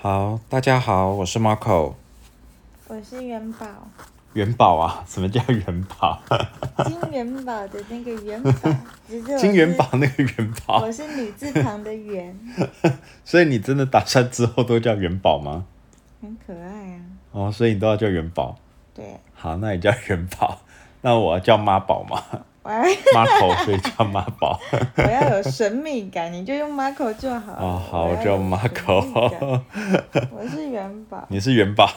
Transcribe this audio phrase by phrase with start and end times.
[0.00, 1.94] 好，大家好，我是 Marco。
[2.86, 3.66] 我是元宝，
[4.32, 5.02] 元宝啊？
[5.08, 6.22] 什么叫元宝？
[6.84, 8.70] 金元宝的那个元宝，
[9.36, 12.32] 金元宝那个元宝我，是女字旁的元，
[13.24, 15.64] 所以你真的打算之后都叫元宝吗？
[16.22, 17.00] 很可爱啊。
[17.32, 18.56] 哦，所以你都要叫元宝。
[18.94, 20.60] 对，好，那你叫元宝，
[21.00, 22.22] 那我要叫妈宝嘛
[22.68, 22.82] 我要
[23.14, 24.60] ，Marco，所以叫妈宝。
[24.98, 27.58] 我要有神秘感，你就用 Marco 就好了。
[27.58, 29.00] 哦，好，我叫 Marco。
[30.30, 31.88] 我是元宝， 你是元宝，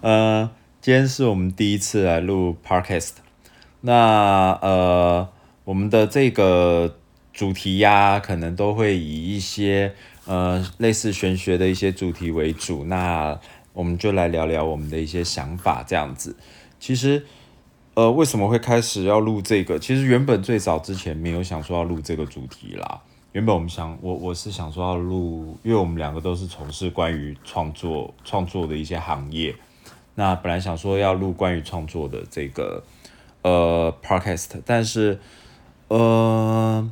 [0.00, 0.48] 呃，
[0.80, 3.10] 今天是我们第一次来录 podcast，
[3.82, 5.28] 那呃，
[5.64, 6.96] 我们的这个
[7.34, 9.92] 主题呀，可能都会以一些
[10.24, 13.38] 呃类似玄学的一些主题为主，那
[13.74, 16.34] 我们就来聊聊我们的一些想法，这样子。
[16.78, 17.26] 其实，
[18.00, 19.78] 呃，为什么会开始要录这个？
[19.78, 23.02] 其实原本最早之前没有想说要录这个主题啦。
[23.32, 29.54] 原本我们想，我我是想说要录，因为我们两个都是从事关于创作创作的一些行业。
[30.14, 32.82] 那本来想说要录关于创作的这个
[33.42, 35.20] 呃 podcast，但是
[35.88, 36.90] 呃，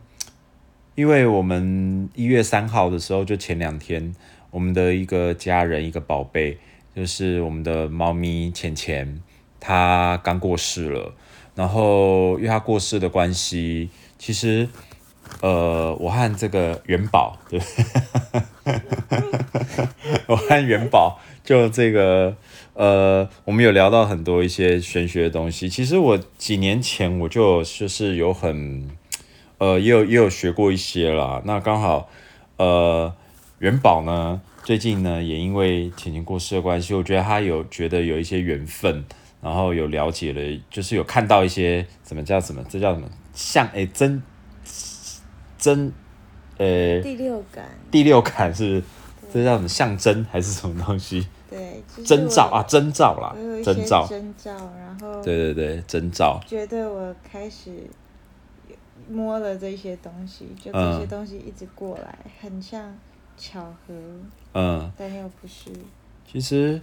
[0.94, 4.14] 因为我们一月三号的时候，就前两天，
[4.50, 6.58] 我们的一个家人，一个宝贝，
[6.94, 9.22] 就是我们的猫咪浅浅，
[9.60, 11.12] 他刚过世了。
[11.54, 14.68] 然后因为他过世的关系，其实
[15.40, 17.60] 呃，我和这个元宝，对，
[20.26, 22.36] 我和元宝就这个
[22.74, 25.68] 呃，我们有聊到很多一些玄学的东西。
[25.68, 28.88] 其实我几年前我就就是有很
[29.58, 31.42] 呃，也有也有学过一些啦。
[31.44, 32.08] 那刚好
[32.56, 33.12] 呃，
[33.58, 39.04] 元宝呢，最近呢也因为浅浅过世的关系，我觉得他有觉得有一些缘分，
[39.40, 43.08] 然后有了解了，就是有看到一些什么叫什么，这叫什么？
[43.32, 44.22] 像诶真
[45.58, 45.92] 真
[46.56, 48.82] 呃第六感，第六感是
[49.32, 51.26] 这叫什么象征还是什么东西？
[51.48, 57.88] 对，就是征兆我啊，征兆啦征兆，征兆，然后对对对，征兆，觉得我开始
[59.08, 62.94] 摸了这些东西，就这嗯些东西一直过来，很像
[63.36, 63.94] 巧合，
[64.52, 65.70] 嗯，但又不是。
[66.30, 66.78] 其实，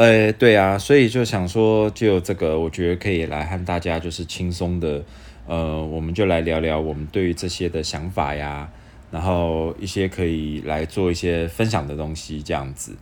[0.00, 5.04] 呃，对啊，所以就想说，就这个，我觉得可以来和大家就是轻松的，
[5.46, 8.66] 呃，我们就来聊聊我们对于这些的想法呀，
[9.10, 12.96] 然后一些可以来做一些分享的东西，这样子。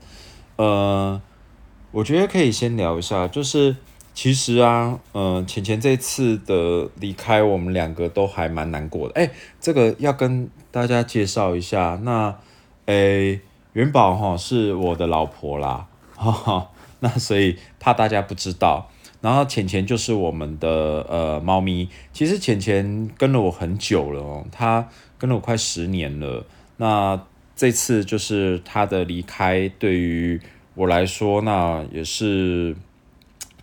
[0.56, 1.22] 呃，
[1.92, 3.76] 我觉得可以先聊一下，就是
[4.12, 9.14] 其实啊，呃，浅浅这次的离开，我们两个都还蛮难过的。
[9.14, 12.36] 哎，这个要跟大家介绍一下，那，
[12.86, 13.38] 诶，
[13.74, 16.70] 元宝哈是我的老婆啦，哈哈，
[17.00, 18.90] 那所以怕大家不知道。
[19.20, 24.88] 然后浅浅就是我们的呃猫咪，其实浅浅跟了我很久了哦，它
[25.18, 26.46] 跟了我快十年了。
[26.76, 27.20] 那
[27.56, 30.40] 这次就是它的离开，对于
[30.74, 32.76] 我来说，那也是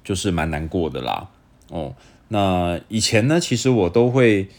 [0.04, 1.30] 就是蛮难过的啦。
[1.70, 1.96] 哦，
[2.28, 4.50] 那以前呢，其实我都会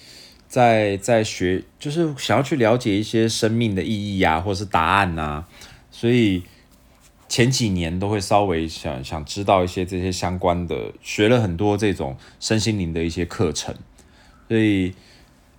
[0.48, 5.44] 在在学，就是想要去了解一些生命的意义啊，或是答案呐、
[5.90, 6.42] 所以
[7.36, 13.74] 前几年都会稍微想想知道一些这些相关的，学了很多这种身心灵的一些课程，
[14.48, 14.94] 所以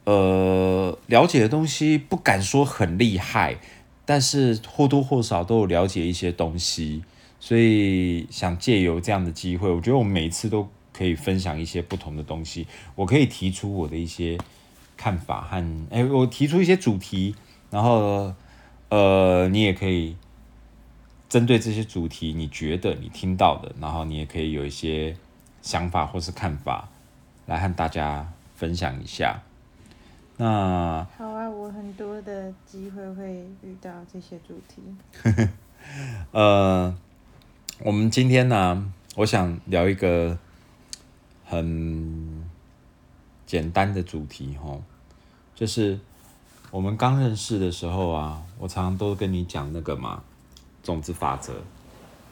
[0.04, 3.60] 呃，了解的东西不敢说很厉害，
[4.06, 7.04] 但是或多或少都有了解一些东西，
[7.40, 12.66] 所以想借由这样的机会，我觉得我每次都可以分享一些不同的东西，
[12.96, 14.36] 我可以提出我的一些
[14.96, 17.36] 看法和，哎，我提出一些主题，
[17.70, 18.34] 然后
[18.90, 20.16] 呃，你也可以
[21.30, 25.16] 针对这些主题，你觉得你听到的，然后你也可以有一些
[25.62, 26.88] 想法或是看法，
[27.46, 29.42] 来和大家分享一下。
[30.38, 35.50] 那好啊，我很多的机会会遇到这些主题。
[36.32, 36.96] 呃，
[37.80, 40.38] 我们今天呢，我想聊一个
[41.44, 42.46] 很
[43.46, 44.80] 简单的主题哈，
[45.56, 46.00] 就是
[46.72, 50.22] 我们刚认识的时候啊，我常常都跟你讲那个嘛，
[50.88, 51.52] 种子法则，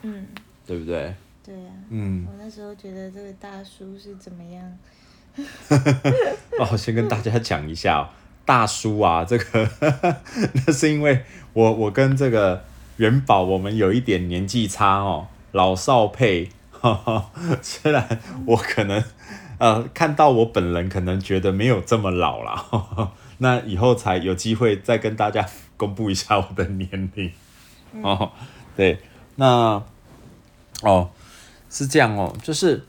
[0.00, 0.26] 嗯，
[0.66, 1.14] 对不对？
[1.44, 4.78] 对呀、嗯，我那时候觉得这个大叔是怎么样？
[6.58, 8.08] 哦，先跟大家讲一下、哦，
[8.46, 9.68] 大叔啊，这个
[10.66, 11.22] 那是因为
[11.52, 12.64] 我我跟这个
[12.96, 16.48] 元宝我们有一点年纪差哦，老少配。
[17.62, 19.02] 虽然我可能
[19.58, 27.32] 呃看到我本人可能觉得没有这么老啦，那以后才有机会再跟大家公布一下我的年龄。
[28.02, 28.32] 哦，
[28.76, 28.98] 对，
[29.36, 29.82] 那
[30.82, 31.10] 哦
[31.70, 32.84] 是这样哦，就是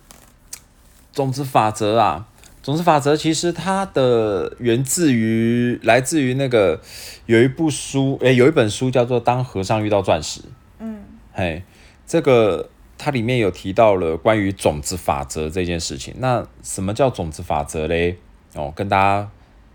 [1.14, 2.28] 种子法则啊，
[2.62, 6.82] 种子法则其实它的源自于来自于那个
[7.26, 10.42] 有一部书，诶、有一本书叫做《当和尚遇到钻石》。
[10.80, 11.04] 嗯
[11.34, 11.64] 嘿，
[12.06, 16.14] 这个它里面有提到了关于种子法则这件事情。
[16.18, 18.18] 那什么叫种子法则嘞？
[18.54, 19.30] 哦，跟大家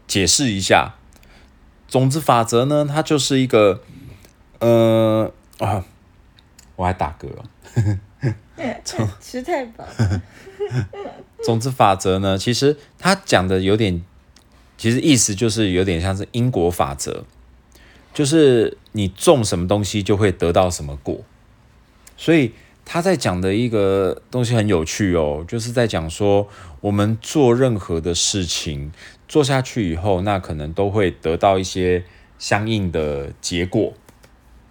[0.06, 0.94] 解释一下。
[1.88, 3.82] 种子法则呢，它就是一个，
[4.62, 5.85] 呃啊，
[6.76, 7.99] 我还打嗝哦、
[9.20, 9.85] 吃太饱，
[11.44, 14.03] 总之法则呢，其实他讲的有点，
[14.79, 17.25] 其实意思就是有点像是因果法则，
[18.14, 21.20] 就是你种什么东西就会得到什么果。
[22.17, 22.53] 所以
[22.85, 26.47] 他在讲的一个东西很有趣哦，就是在讲说
[26.81, 28.93] 我们做任何的事情
[29.26, 32.05] 做下去以后，那可能都会得到一些
[32.38, 33.94] 相应的结果。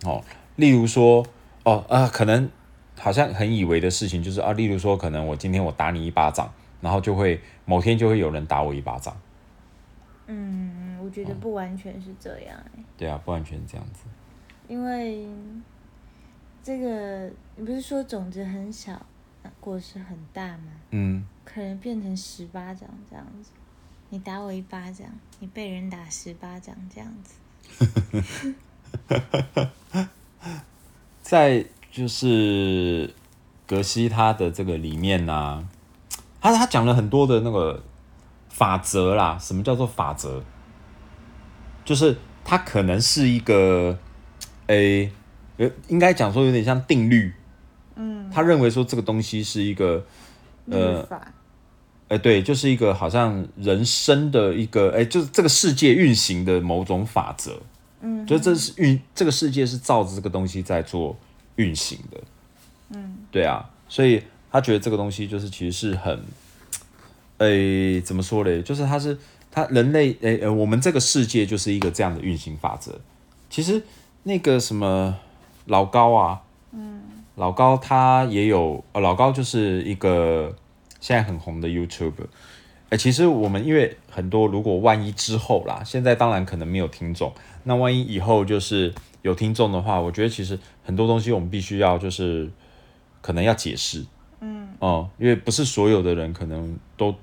[0.06, 0.24] 哦，
[0.56, 1.26] 例如说，
[1.64, 2.50] 哦啊、可能
[2.98, 6.52] 好像很以为的事情就是啊，例如说，可能我今天我打你一巴掌，
[6.82, 9.16] 然后就会某天就会有人打我一巴掌。
[10.28, 14.06] 嗯，我觉得不完全是这样、欸，对啊，不完全是这样子。
[14.68, 15.28] 因为
[16.64, 20.72] 这个你不是说种子很小，啊果实很大吗？
[20.92, 23.52] 嗯，可能变成十巴掌这样子，
[24.10, 25.08] 你打我一巴掌，
[25.40, 28.56] 你被人打十巴掌这样子。
[31.22, 33.14] 在就是
[33.68, 35.68] 格西他的这个里面呢、
[36.40, 37.84] 他他讲了很多的那个
[38.50, 39.38] 法则啦。
[39.40, 40.42] 什么叫做法则？
[41.84, 43.98] 就是它可能是一个，
[44.68, 45.12] 诶、
[45.58, 47.34] 呃，应该讲说有点像定律。
[47.96, 50.06] 嗯，他认为说这个东西是一个，
[50.70, 51.08] 呃
[52.08, 57.62] 哎、对，就是一个好像人生的一个，哎、就是这个世界运行的某种法则。
[58.02, 61.16] 嗯，就这是运，这个世界是照着这个东西在做
[61.56, 62.22] 运行的。
[62.90, 66.20] 嗯，对啊，所以他觉得这个东西就是其实是很，
[67.38, 68.62] 诶、怎么说嘞？
[68.62, 69.18] 就是他是
[69.52, 73.00] 他人类，诶、呃，我们这个世界就是一个这样的运行法则。
[73.50, 73.82] 其实
[74.24, 75.18] 那个什么
[75.66, 77.02] 老高啊，嗯，
[77.36, 80.56] 老高他也有，呃，老高就是一个
[81.00, 82.28] 现在很红的 YouTuber。
[82.92, 87.34] 哎、其实我们因为很多，如果万一之后啦，现在当然可能没有听众，
[87.64, 92.50] 那万一以后就是有听众的话，我觉得其实很多东西我们必须要就是
[93.22, 94.06] 可能要解释，
[94.42, 97.16] 嗯，哦、因为不是所有的人可能都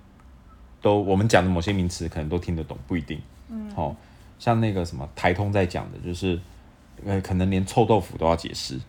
[0.81, 3.94] 都我们讲的某些名词可能都听得懂，不一定，嗯，好、
[4.38, 6.41] 像那个什么台通在讲的，就是
[7.05, 8.81] 呃，可能连臭豆腐都要解释，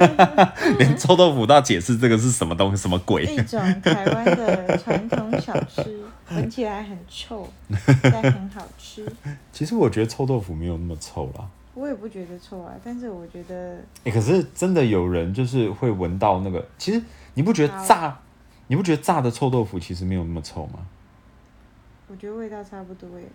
[0.78, 7.48] 连臭豆腐都要解释这个是什么东西，什么鬼，一种台湾的传统小吃， 闻起来很臭，
[8.02, 9.06] 但很好吃。
[9.52, 11.48] 其实我觉得臭豆腐没有那么臭啦。
[11.74, 17.00] 我也不觉得臭啊，但是我觉得哎、可是真的有人就是会闻到那个，其实
[17.34, 18.18] 你不觉得炸，
[18.66, 20.86] 你不觉得炸的臭豆腐其实没有那么臭吗？
[22.08, 23.26] 我觉得味道差不多耶。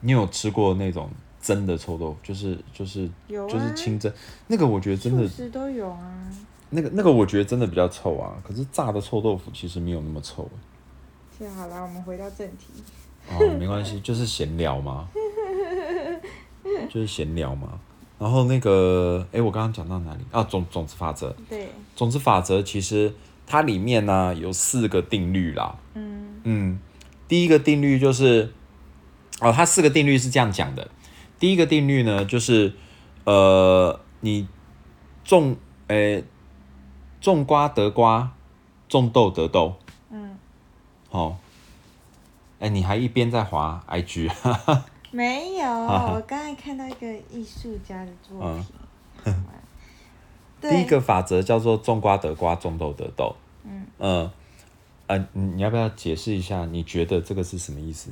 [0.00, 1.08] 你有吃过那种
[1.40, 4.12] 蒸的臭豆腐，就是就是有啊，就是清蒸，
[4.46, 6.30] 那个我觉得真的其实都有啊。
[6.70, 8.36] 那个那个我觉得真的比较臭啊。
[8.46, 10.48] 可是炸的臭豆腐其实没有那么臭。
[11.38, 12.66] 这样好了，我们回到正题。
[13.30, 15.08] 哦，没关系， 就是闲聊嘛，
[16.88, 17.80] 就是闲聊嘛。
[18.18, 20.42] 然后那个，哎、我刚刚讲到哪里啊？
[20.44, 23.12] 种种子法则，对，种子法则其实
[23.46, 25.76] 它里面呢有四个定律啦。
[25.94, 26.78] 嗯嗯，
[27.26, 28.52] 第一个定律就是，
[29.40, 30.88] 哦，它四个定律是这样讲的。
[31.38, 32.72] 第一个定律呢，就是
[33.24, 34.46] 呃，你
[35.24, 35.56] 种，
[35.88, 36.24] 诶、
[37.20, 38.32] 种瓜得瓜，
[38.88, 39.74] 种豆得豆。
[41.14, 41.36] 嗯，哦，
[42.58, 44.28] 哎、你还一边在滑 IG，
[45.12, 48.64] 没有， 我刚才看到一个艺术家的作嗯
[49.24, 49.34] 品。
[50.60, 53.36] 对第一个法则叫做种瓜得瓜，种豆得豆。
[53.64, 54.30] 嗯嗯，
[55.06, 56.64] 呃，你你要不要解释一下？
[56.66, 58.10] 你觉得这个是什么意思？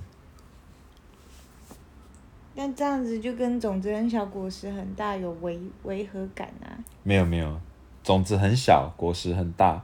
[2.54, 6.68] 那这样子就跟种子很小，果实很大有违违和感啊。
[7.02, 7.58] 没有没有，
[8.04, 9.82] 种子很小，果实很大，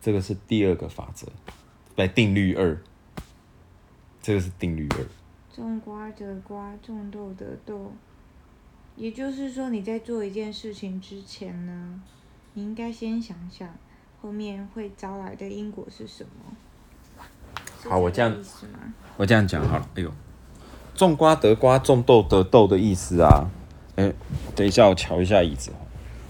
[0.00, 1.28] 这个是第二个法则，
[1.98, 2.78] 来定律二，
[4.22, 5.04] 这个是定律二。
[5.52, 7.92] 种瓜得瓜，种豆得豆。
[8.94, 12.00] 也就是说，你在做一件事情之前呢，
[12.54, 13.68] 你应该先想想
[14.22, 17.90] 后面会招来的因果是什么。
[17.90, 18.32] 好我这样？
[19.16, 20.12] 我这样讲好了，哎呦，
[20.94, 23.50] 种瓜得瓜，种豆得豆的意思啊，
[23.96, 24.12] 哎、
[24.54, 25.74] 等一下我瞧一下椅子哦，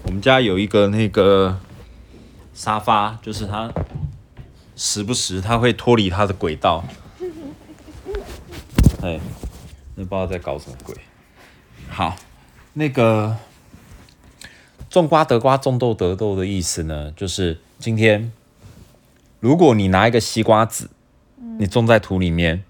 [0.03, 1.59] 我们家有一个那个
[2.55, 3.71] 沙发，就是它
[4.79, 6.85] 时不时它会脱离它的轨道，
[9.03, 9.19] 哎，
[9.95, 10.95] 那不知道在搞什么鬼。
[11.89, 12.15] 好，
[12.75, 13.35] 那个
[14.89, 18.31] 种瓜得瓜，种豆得豆的意思呢，就是今天
[19.41, 20.89] 如果你拿一个西瓜籽。
[21.57, 22.63] 你种在土里面，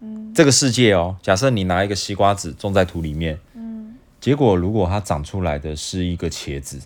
[0.00, 6.80] 嗯这个世界哦，假设你拿一个西瓜籽种在土里面，嗯，结果如果它长出来的是一个茄子，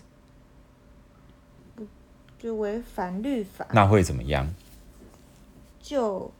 [2.41, 4.51] 就违反律法，那会怎么样？
[5.79, 6.31] 就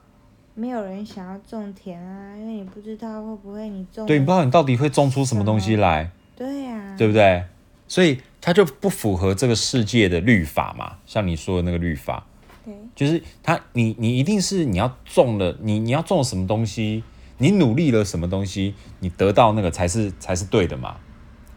[0.55, 7.43] 没有人想要种田啊，因为你不知道会不会你种对，你不知道你到底会种出什么东西来，对呀、对不对？
[7.87, 12.25] 所以它就不符合这个世界的律法嘛，像你说的那个律法，
[12.65, 12.73] 对。
[12.95, 17.03] 就是它，你你一定是你要种了，你你要种什么东西，
[17.37, 20.97] 你努力了什么东西，你得到那个才是才是对的嘛。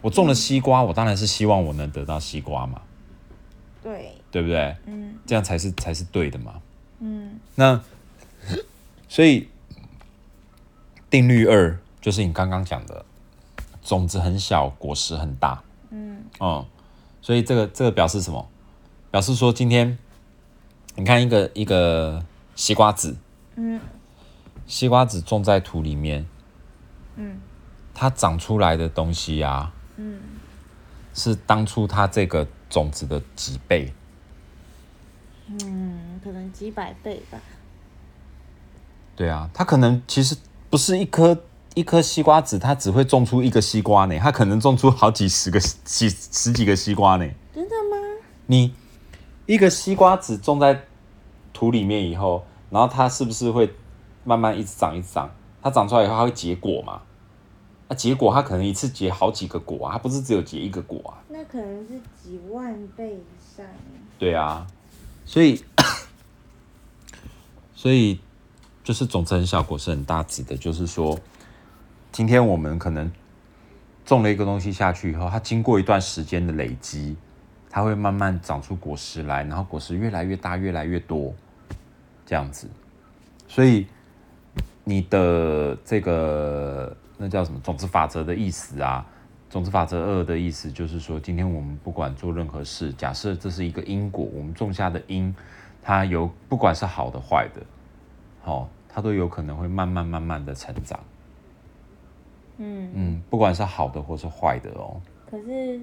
[0.01, 2.81] 我种了西瓜，我当然是希望我能得到西瓜嘛，
[3.81, 4.75] 对，对不对？
[4.85, 6.61] 嗯这样才是才是对的嘛。
[6.99, 7.81] 嗯那
[9.07, 9.47] 所以
[11.09, 13.05] 定律二就是你刚刚讲的，
[13.81, 15.63] 种子很小，果实很大。
[15.89, 16.65] 嗯嗯，
[17.21, 18.45] 所以这个这个表示什么？
[19.09, 19.97] 表示说今天
[20.95, 22.21] 你看一个一个
[22.57, 23.15] 西瓜籽，
[23.55, 23.79] 嗯
[24.67, 26.25] 西瓜籽种在土里面，
[27.15, 27.39] 嗯
[27.93, 30.19] 它长出来的东西啊，嗯，
[31.13, 33.93] 是当初它这个种子的几倍。
[35.47, 37.37] 嗯，可能几百倍吧。
[39.15, 40.35] 对啊，它可能其实
[40.69, 47.29] 不是一颗一颗西瓜籽，它只会种出一个西瓜呢，它可能种出好几十个几十几个西瓜呢。
[47.53, 47.97] 真的吗？
[48.47, 48.73] 你
[49.45, 50.83] 一个西瓜籽种在
[51.53, 53.73] 土里面以后，然后它是不是会
[54.23, 55.29] 慢慢一直长一直长？
[55.61, 57.01] 它长出来以后，它会结果嘛？
[57.87, 61.21] 那、结果它可能一次结好几个果啊，它不是只有结一个果啊。
[61.29, 63.23] 那可能是几万倍以
[63.55, 63.65] 上。
[64.17, 64.65] 对啊，
[65.25, 65.63] 所以
[67.75, 68.19] 所以
[68.83, 71.19] 就是种子很小，果是很大，指的就是说，
[72.11, 73.11] 今天我们可能
[74.05, 77.17] 种了一个东西下去以后，它经过一段时间的累积，
[77.69, 81.33] 它会慢慢长出果实来，然后果实越来越大，越来越多，
[82.25, 82.69] 这样子。
[83.47, 83.87] 所以
[84.83, 89.05] 你的这个那叫什么种子法则的意思啊？
[89.49, 95.33] 种子法则二的意思就是说，今天我们不管做任何事，假设这是一个因果，我们种下的因，
[95.81, 97.61] 它有不管是好的坏的，
[98.41, 100.99] 好、它都有可能会慢慢慢慢的成长。
[102.57, 104.99] 嗯，嗯，不管是好的或是坏的哦。
[105.29, 105.79] 可是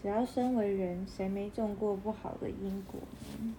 [0.00, 3.00] 只要身为人，谁没种过不好的因果
[3.40, 3.54] 呢？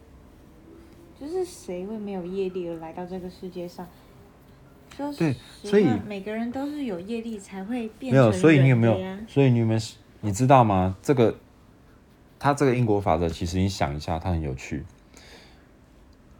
[1.19, 3.87] 就是谁会没有业力而来到这个世界上？
[4.95, 8.97] 说对所以每个人都是有业力才会变没有，所以你有没有？
[9.27, 9.79] 所以你有没有？
[10.21, 10.95] 你知道吗？
[11.01, 11.35] 这个，
[12.39, 14.85] 他这个因果法则，其实你想一下，它很有趣。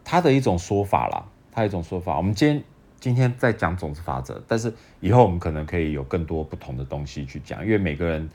[0.02, 2.16] 他的一种说法啦，他一种说法。
[2.16, 2.64] 我们今天
[3.00, 8.28] 今天在讲种子法则，但是以后我们可能可以有更多不同的东西去讲，因为每个人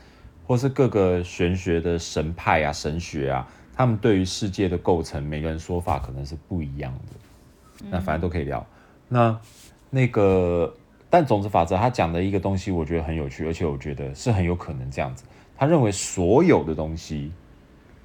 [0.45, 7.87] 或是各个玄学的神派啊、神学啊，他们对于世界的构成，每个人说法可能是不一样的。
[7.89, 8.65] 那反正都可以聊。
[9.07, 9.39] 那
[9.89, 10.73] 那个，
[11.09, 15.23] 但种子法则他讲的一个东西，我觉得很有趣，而且我觉得是很有可能这样子。
[15.57, 17.31] 他认为所有的东西，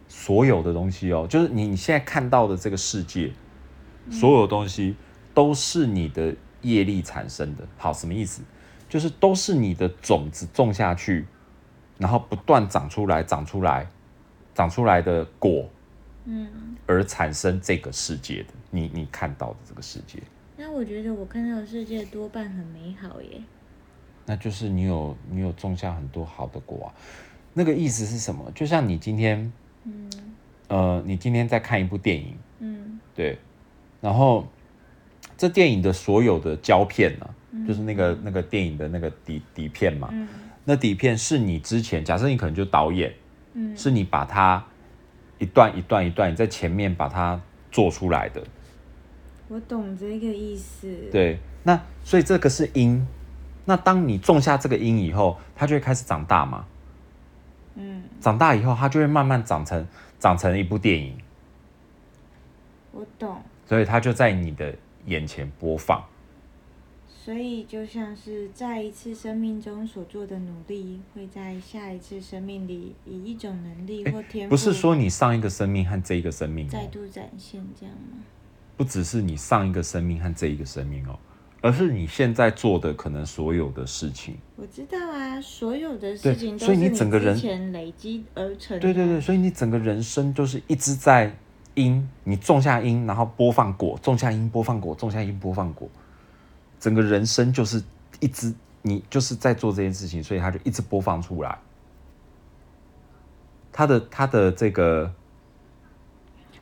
[0.08, 3.30] 所有的东西哦，就是你你现在看到的这个世界，
[4.10, 4.96] 所有东西
[5.32, 7.66] 都是你的业力产生的。
[7.76, 8.42] 好，什么意思？
[8.88, 11.26] 就是都是你的种子种下去，
[11.98, 13.86] 然后不断长出来，长出来，
[14.54, 15.68] 长出来的果，
[16.24, 20.20] 嗯，而产生这个世界的，你你看到的这个世界。
[20.56, 23.42] 那我觉得我看到的世界多半很美好耶。
[24.26, 26.88] 那就是你有你有种下很多好的果啊。
[27.52, 28.50] 那个意思是什么？
[28.54, 29.52] 就像你今天，
[29.84, 30.10] 嗯
[30.68, 33.38] 呃，你今天在看一部电影，嗯对，
[34.00, 34.46] 然后
[35.36, 40.26] 这电影的所有的胶片呢、就是那个那个电影的那个底底片嘛，嗯
[40.64, 43.12] 那底片是你之前，假设你可能就导演，
[43.52, 44.64] 嗯，是你把它
[45.38, 48.42] 一段一段一段你在前面把它做出来的，
[49.48, 53.06] 我懂这个意思。，对，那所以这个是因。
[53.66, 56.66] 那当你种下这个因以后，它就会开始长大嘛。
[57.76, 59.86] 嗯，长大以后，它就会慢慢长成
[60.18, 61.16] 长成一部电影，
[62.92, 63.40] 我懂。
[63.66, 64.74] 所以它就在你的
[65.06, 66.04] 眼前播放。
[67.08, 78.18] 所以就像是在一次生命中所做的努力，会在下一次生命里以一种能力或天赋，不是说你上一个生命和这一个生命哦，再度展现这样吗？
[78.76, 81.18] 不只是你上一个生命和这一个生命哦，
[81.60, 84.36] 而是你现在做的可能所有的事情。
[84.56, 88.78] 我知道啊，所有的事情都所以是你整个人前累积而成。
[88.80, 91.34] 对对对，，所以你整个人生就是一直在
[91.74, 95.88] 因，你种下因，然后播放果，种下因播放果，种下因播放果，
[96.78, 97.82] 整个人生就是
[98.20, 101.58] 一直你就是在做这件事情，所以它就一直播放出来。
[103.72, 105.12] 他的他的这个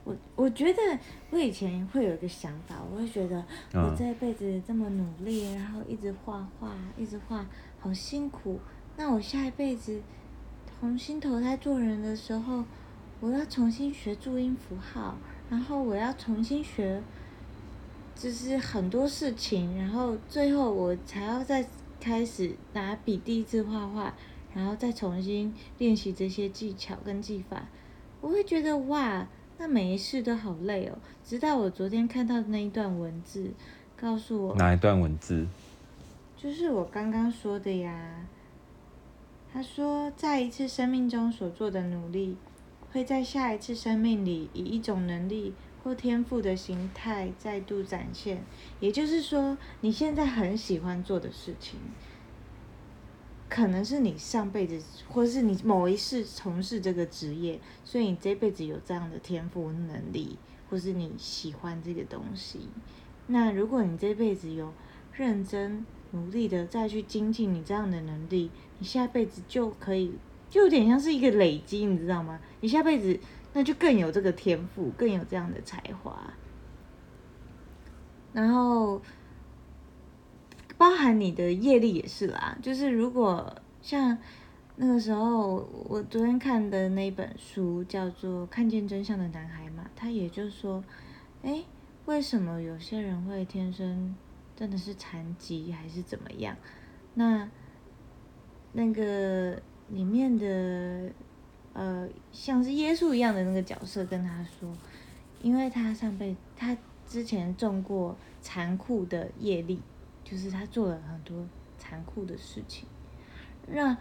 [0.05, 0.81] 我我觉得
[1.31, 3.37] 我以前会有一个想法，我会觉得
[3.73, 7.47] 我嗯这辈子这么努力，然后一直画画，一直画，
[7.79, 8.59] 好辛苦。
[8.97, 10.03] 那我下一辈子
[10.81, 12.65] 重新投胎做人的时候，
[13.21, 15.17] 我要重新学注音符号，
[15.49, 17.01] 然后我要重新学，
[18.17, 21.65] 就是很多事情，然后最后我才要再
[22.01, 24.13] 开始拿笔第一次画画，
[24.53, 27.69] 然后再重新练习这些技巧跟技法。
[28.21, 29.27] 我会觉得哇，
[29.63, 30.99] 那每一世都好累哦。
[31.25, 33.53] 直到我昨天看到那一段文字，
[33.97, 35.47] 告诉我，哪一段文字？
[36.37, 38.27] 就是我刚刚说的呀。
[39.53, 42.37] 他说，在一次生命中所做的努力，
[42.91, 45.55] 会在下一次生命里以一种能力
[45.85, 48.43] 或天赋的形态再度展现。
[48.81, 51.79] 也就是说，你现在很喜欢做的事情，
[53.55, 54.81] 可能是你上辈子，
[55.11, 60.39] 或是你某一世从事这个职业，所以你这辈子有这样的天赋能力，
[60.71, 62.71] 或是你喜欢这个东西。
[63.27, 64.73] 那如果你这辈子有
[65.13, 70.15] 认真努力的再去精进你这样的能力，你下辈子就可以，
[70.49, 72.41] 就有点像是一个累积，你知道吗？
[72.63, 73.21] 你下辈子
[73.53, 76.33] 那就更有这个天赋，更有这样的才华。
[78.33, 79.03] 然后，
[80.83, 84.19] 包含你的业力也是啦，就是如果像
[84.75, 90.83] 那个时候，我昨天看的那本书叫做《看见真相的男孩》嘛，他也就说，
[91.45, 91.63] 哎，
[92.07, 94.13] 为什么有些人会天生
[94.57, 96.57] 真的是残疾还是怎么样？
[97.15, 97.49] 那
[98.73, 101.13] 那个里面的
[101.75, 104.69] 呃，像是耶稣一样的那个角色跟他说，
[105.43, 109.81] 因为他上辈他之前种过残酷的业力，
[110.33, 111.47] 就是他做了很多
[111.77, 112.89] 残酷的事情。
[113.67, 113.95] 那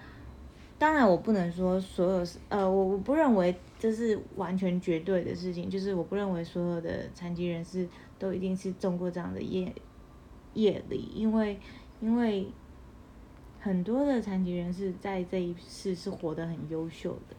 [0.79, 7.85] 当然，我不能说所有是呃，我我不认为这是完全绝对的事情，就是我不认为所有的残疾人士
[8.17, 9.75] 都一定是中过这样的业
[10.53, 11.59] 业力，因为
[12.00, 12.47] 因为
[13.59, 17.35] 很多的残疾人士在这一世是活得很优秀的。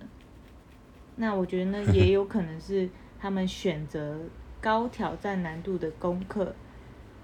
[1.17, 4.21] 那我觉得呢，也 有可能是他们选择
[4.61, 6.55] 高挑战难度的功课，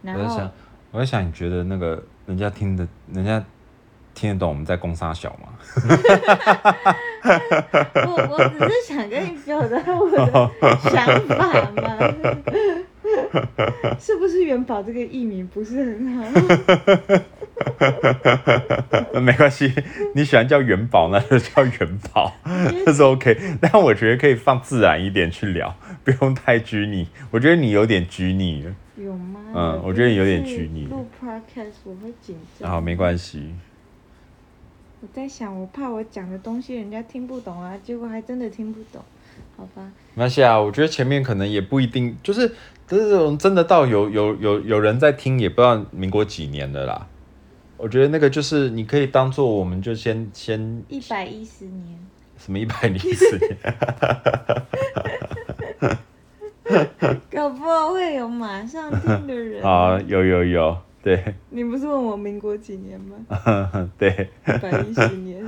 [0.03, 0.51] 然后
[0.99, 3.41] 我在想，你觉得那个人家听的，人家
[4.15, 5.49] 听得懂我们在攻杀小吗？
[7.95, 10.51] 我我只是想跟你表达我的
[10.91, 11.97] 想法嘛，
[14.01, 16.25] 是不是元宝这个艺名不是很好？
[19.21, 19.73] 没关系，
[20.17, 22.33] 你喜欢叫元宝，那就叫元宝，
[22.85, 23.39] 这是 OK。
[23.61, 27.07] 但我觉得可以放自然一点去聊，不用太拘泥。
[27.31, 28.75] 我觉得你有点拘泥了。
[28.99, 29.41] 有吗？
[29.55, 32.71] 嗯我觉得有点拘泥录 podcast 我会紧张。
[32.71, 33.55] 好，没关系。
[35.01, 39.01] 我在想，我怕我讲的东西人家听不懂啊，结果还真的听不懂，
[39.57, 39.83] 好吧？
[40.15, 42.53] 没关系啊，我觉得前面可能也不一定，就是
[42.87, 47.07] 这种真的到有有有有人在听，也不知道民国几年的啦。
[47.77, 51.97] 我觉得那个就是你可以当做我们就先先一百一十年，
[52.37, 53.57] 什么一百零四年，
[57.31, 59.63] 搞不好会有马上听的人。
[59.67, 63.91] 啊，有有有，对你不是问我民国几年吗？
[63.99, 65.45] 对，一百一十年。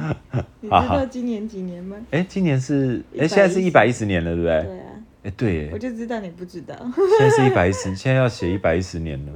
[0.61, 1.97] 你知道今年几年吗？
[2.11, 4.63] 哎，今年是哎110现在是一百一十年了，对不对？
[4.63, 4.87] 对啊，
[5.25, 6.75] 哎对耶我，就知道你不知道，
[7.19, 9.33] 现在是一百一十，现在要写一百一十年了，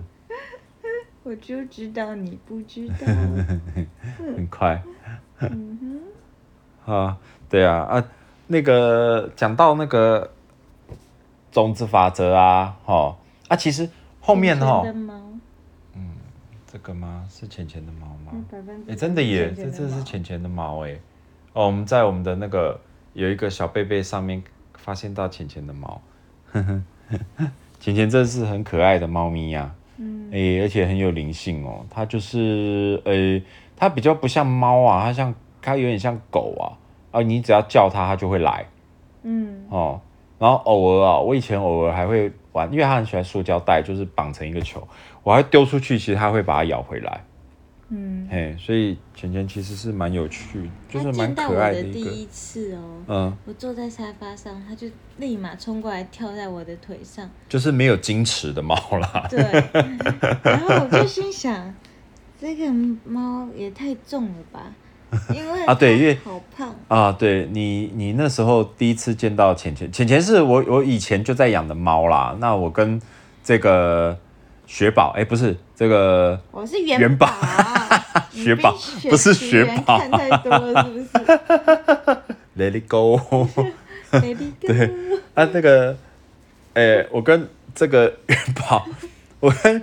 [1.23, 2.97] 我就知道你不知道。
[4.37, 4.83] 很快。
[5.41, 6.01] 嗯
[6.87, 7.17] 啊，
[7.49, 8.05] 对啊啊，
[8.47, 10.31] 那个讲到那个
[11.55, 13.89] 种子法则啊，哈啊，其实
[14.21, 15.21] 后，面哈浅浅的猫，
[16.67, 17.25] 这个吗？
[17.31, 18.33] 是浅浅的猫吗？
[18.89, 20.99] 哎、真的耶，这这是浅浅的猫哎。
[21.53, 22.81] 哦，我们在我们的那个
[23.13, 24.43] 有一个小贝贝上面
[24.77, 26.03] 发现到浅浅的猫，
[27.79, 31.87] 浅浅真是很可爱的猫咪呀、嗯哎、而且很有灵性哦。
[31.89, 33.41] 它就是呃，
[33.77, 36.75] 它比较不像猫啊，它像它有点像狗啊，
[37.13, 38.67] 啊，你只要叫它，它就会来
[39.23, 40.01] 嗯哦。
[40.45, 44.87] 然后偶尔啊，我以前偶尔还会玩，因为它很喜欢塑胶袋，就是绑成一个球，
[45.23, 47.25] 我还丢出去，其实它会把它咬回来。
[47.89, 51.83] 嗯，嘿，所以钱钱其实是蛮有趣，就是他蛮见到我可爱一个。
[51.85, 59.27] 的第一次哦，嗯，我坐在沙发上，它就立马冲过来跳在我的腿上，就是没有矜持的猫啦。
[59.31, 59.41] 对，
[60.43, 61.75] 然后我就心想，
[62.39, 62.71] 这个
[63.07, 64.75] 猫也太重了吧，
[65.35, 72.37] 因为啊对因为好胖，啊，对你，你那时候第一次见到浅浅，浅浅是我我以前就在养的猫啦。
[72.39, 73.01] 那我跟
[73.43, 74.17] 这个
[74.67, 77.29] 雪宝，哎、不是这个我是元元宝
[78.33, 78.75] 雪宝
[79.09, 81.09] 不是雪宝看太多了是不是
[82.57, 85.97] Let It Go，？Baby 对 girl，啊，那个
[86.75, 88.87] 哎、我跟这个元宝，
[89.41, 89.83] 我跟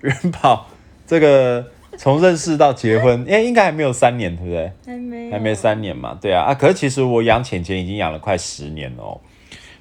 [0.00, 0.68] 元宝
[1.06, 1.66] 这个
[2.02, 4.72] 从认识到结婚，哎、应该还没有三年，对不对？
[4.84, 6.52] 还没还没三年嘛，对啊啊！
[6.52, 9.20] 可是其实我养浅浅已经养了快十年了哦。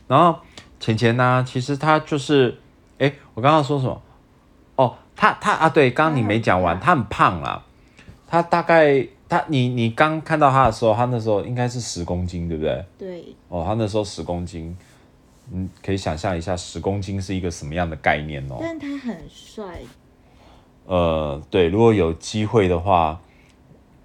[0.08, 0.40] 然后
[0.80, 2.56] 浅浅呢，其实他就是，
[3.00, 4.00] 哎，我刚刚说什么？
[4.76, 7.66] 哦，他他啊，对，刚刚你没讲完，他很胖啦。
[8.28, 12.86] 他大概他你你刚看到他的时候，他那时候应该是十公斤，对不对？
[13.00, 14.78] 对，哦，他那时候十公斤，
[15.52, 18.58] 嗯，可以想象一下十公斤是一个什么样的概念哦。
[18.62, 19.80] 但他很帅，
[20.86, 23.20] 呃，对，如果有机会的话，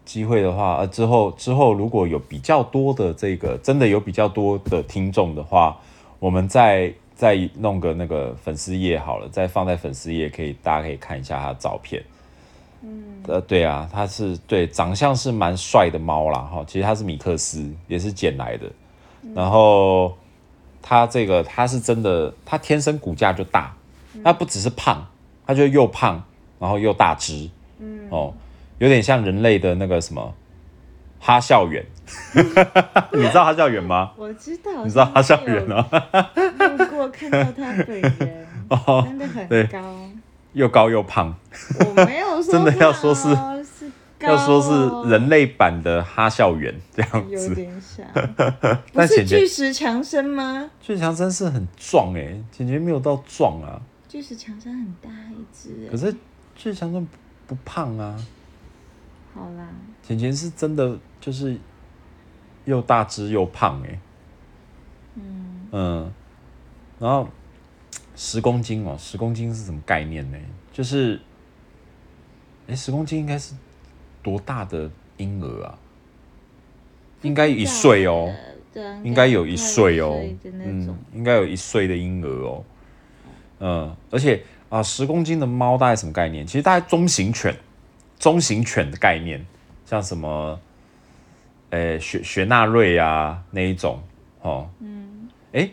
[0.05, 5.77] 机会的话，呃，之后之后如果有比较多的这个，真的有比较多的听众的话，
[6.19, 12.03] 我们再再弄个那个粉丝页好了，再放在粉丝页，可以大家可以看一下他的照片。
[12.83, 18.71] 嗯，呃，对啊，他是对长相是蛮帅的猫啦，哈，其实他是米克斯，也是捡来的，
[19.35, 20.15] 然后
[20.83, 23.75] 他这个他是真的，他天生骨架就大，
[24.23, 25.05] 他不只是胖，
[25.47, 26.23] 他就又胖，
[26.59, 28.35] 然后又大只，嗯，哦，
[28.79, 30.35] 有点像人类的那个什么
[31.21, 31.85] 哈校园
[33.13, 34.13] 你知道哈校园吗？
[34.17, 35.87] 我知道，你知道哈校园啊？
[35.91, 36.31] 吗？
[36.79, 39.81] 路过看到他本人， 哦，真的很高。
[40.53, 41.35] 又高又胖，
[41.81, 43.29] 我没有说真的要说是
[44.21, 47.55] 要说是人类版的哈校园这样有子。
[47.55, 48.07] 点像，
[48.95, 50.71] 不是巨石强森吗？
[50.81, 56.15] 巨石强森是很壮哎、欸，简直没有到壮啊，巨石强森很大一只，可是
[56.57, 57.17] 俊强真不
[57.49, 58.27] 不胖啊，
[59.35, 59.69] 好啦，
[60.03, 61.57] 简简是真的就是
[62.65, 64.01] 又大只又胖哎、
[65.15, 66.13] 嗯，嗯，
[66.99, 67.29] 然后
[68.17, 70.39] 十公斤哦，十公斤是什么概念呢？
[70.73, 71.21] 就是，
[72.67, 73.55] 哎，十公斤应该是
[74.23, 75.79] 多大的婴儿啊？
[77.23, 78.35] 应该一岁哦，
[79.03, 80.23] 应该有一岁哦。
[80.45, 82.65] 嗯，，应该有一岁的婴儿哦，
[83.59, 86.47] 嗯，而且啊，十公斤的猫大概什么概念？
[86.47, 87.57] 其实大概中型犬，
[88.19, 89.47] 中型犬的概念，
[89.85, 90.59] 像什么，
[91.71, 94.03] 呃，雪雪纳瑞啊那一种，
[94.43, 95.71] 哦，嗯，哎，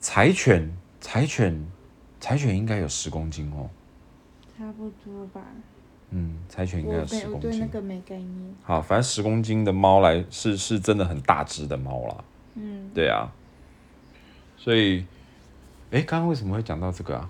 [0.00, 1.66] 柴犬，柴犬，
[2.20, 3.70] 柴犬应该有十公斤哦，
[4.58, 5.40] 差不多吧。
[6.10, 7.50] 嗯，柴犬应该有十公斤。
[7.50, 8.54] 我对那个没概念。
[8.62, 12.24] 好，反正十公斤的猫来是是真的很大只的猫啦。
[12.56, 13.32] 嗯，对啊，
[14.56, 15.06] 所以，
[15.90, 17.28] 哎，刚刚为什么会讲到这个啊？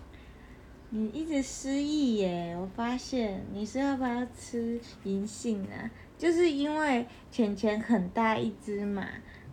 [0.97, 5.91] 你一直失忆耶，我发现你是要不要吃银杏啊？
[6.17, 9.05] 就是因为浅浅很大一只嘛，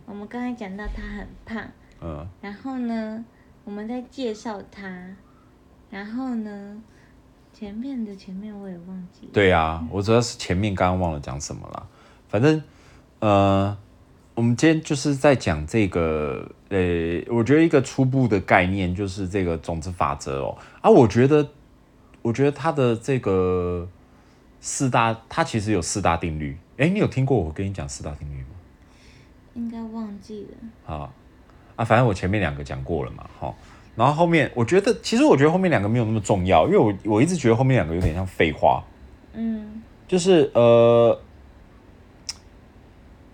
[0.06, 1.68] 我们刚才讲到它很胖，
[2.00, 3.24] 嗯，然后呢，
[3.64, 5.16] 我们在介绍它，
[5.90, 6.80] 然后呢，
[7.52, 9.32] 前面的前面我也忘记了。
[9.32, 11.88] 对啊，我主要是前面刚刚忘了讲什么了。
[12.28, 12.62] 反正，
[13.18, 13.76] 呃，
[14.34, 16.78] 我们今天就是在讲这个，呃，
[17.28, 20.56] 我觉得一个初步的概念就是这个种子法则哦。
[20.80, 21.46] 啊，我觉得，
[22.22, 23.86] 我觉得它的这个
[24.60, 26.56] 四大，它其实有四大定律。
[26.78, 28.48] 哎，你有听过我跟你讲四大定律吗？
[29.54, 30.94] 应该忘记了。
[30.94, 31.12] 啊
[31.76, 33.54] 啊，反正我前面两个讲过了嘛，哈。
[33.94, 38.82] 然后后面我觉得，其实我觉得后面两个没有那么重要，因为我我一直觉得后面两个有点像废话，
[39.34, 41.20] 嗯，就是呃，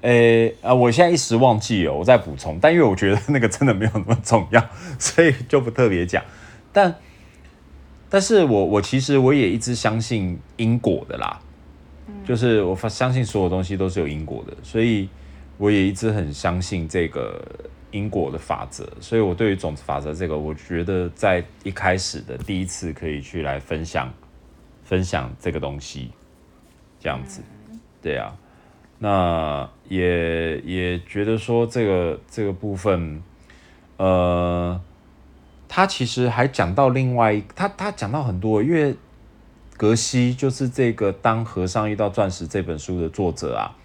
[0.03, 2.59] 诶啊，我现在一时忘记了，我再补充。
[2.61, 4.65] 但因为我觉得那个真的没有那么重要，
[4.99, 6.23] 所以就不特别讲。
[6.73, 6.95] 但
[8.09, 11.41] 但是我我其实我也一直相信因果的啦，
[12.25, 15.09] 就是我发相信所有东西都是有因果的，所以
[15.57, 17.45] 我也一直很相信这个
[17.91, 18.89] 因果的法则。
[19.01, 24.13] 所以我对于种子法则这个，我觉得在一开始的第一次可以去来分享
[24.85, 26.13] 分享这个东西，
[27.01, 27.43] 这样子，
[28.01, 28.33] 对啊。
[28.99, 33.23] 那也也觉得说这个这个部分，
[33.97, 34.81] 呃，
[35.69, 38.97] 他其实还讲到另外一，他他讲到很多，因为
[39.77, 43.77] 格西就是这个《当和尚遇到钻石》这本书的作者啊，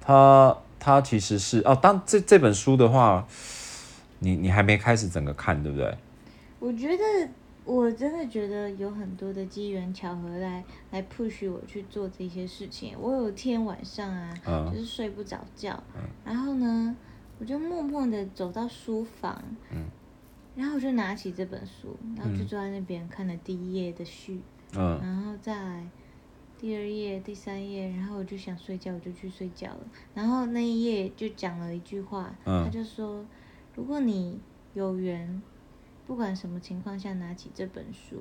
[0.00, 3.26] 他他其实是哦，当这这本书的话，
[4.20, 5.94] 你你还没开始整个看，对不对？
[6.58, 7.28] 我觉得
[7.66, 12.96] 我真的觉得有很多的机缘巧合来来 push 我去做这些事情。
[12.98, 15.82] 我有天晚上啊，嗯就是睡不着觉，
[16.24, 16.96] 然后呢，
[17.40, 19.42] 我就默默的走到书房，
[20.54, 24.40] 然后我就拿起这本书，然后就坐在那边看了第一页的序，
[24.76, 25.90] 嗯然后再来
[26.58, 29.80] 第二页、第三页，然后我就想睡觉，我就去睡觉了。
[30.14, 33.26] 然后那一页就讲了一句话，嗯他就说，
[33.74, 34.38] 如果你
[34.72, 35.42] 有缘，
[36.06, 38.16] 不管什么情况下拿起这本书，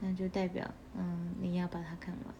[0.00, 2.34] 那就代表嗯你要把它看完，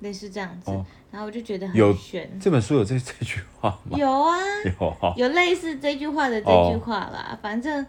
[0.00, 0.70] 类似这样子。
[0.70, 2.38] 哦然后我就觉得有很悬。
[2.38, 3.96] 这本书有这这句话吗？
[3.96, 4.36] 有啊，
[4.80, 7.86] 有哈、有类似这句话的这句话啦，反正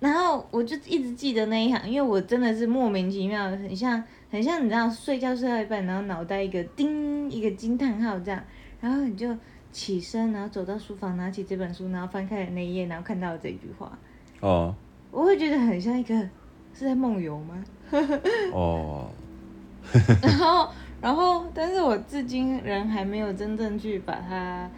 [0.00, 8.42] 然后我就一直记得那一行，因为我真的是莫名其妙，很像很像你知道睡觉睡到一半，然后脑袋一个叮一个惊叹号这样，
[8.80, 9.36] 然后你就
[9.70, 13.98] 起身，然后走到书房，拿起这本书，然后翻开了那一页，然后看到了这句话，
[14.40, 14.74] 哦
[15.12, 16.14] 我会觉得很像一个
[16.74, 17.62] 是在梦游吗？
[18.52, 19.10] 哦，
[20.22, 20.68] 然后，
[21.02, 24.68] 然后，但是我至今仍还没有真正去把它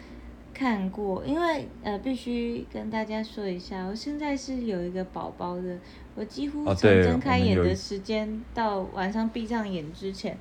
[0.53, 5.79] 看过，因为呃，必须跟大家说一下，我现在是有一个宝宝的，
[6.15, 10.37] 我几乎从睁开眼的时间到晚上闭上眼之前，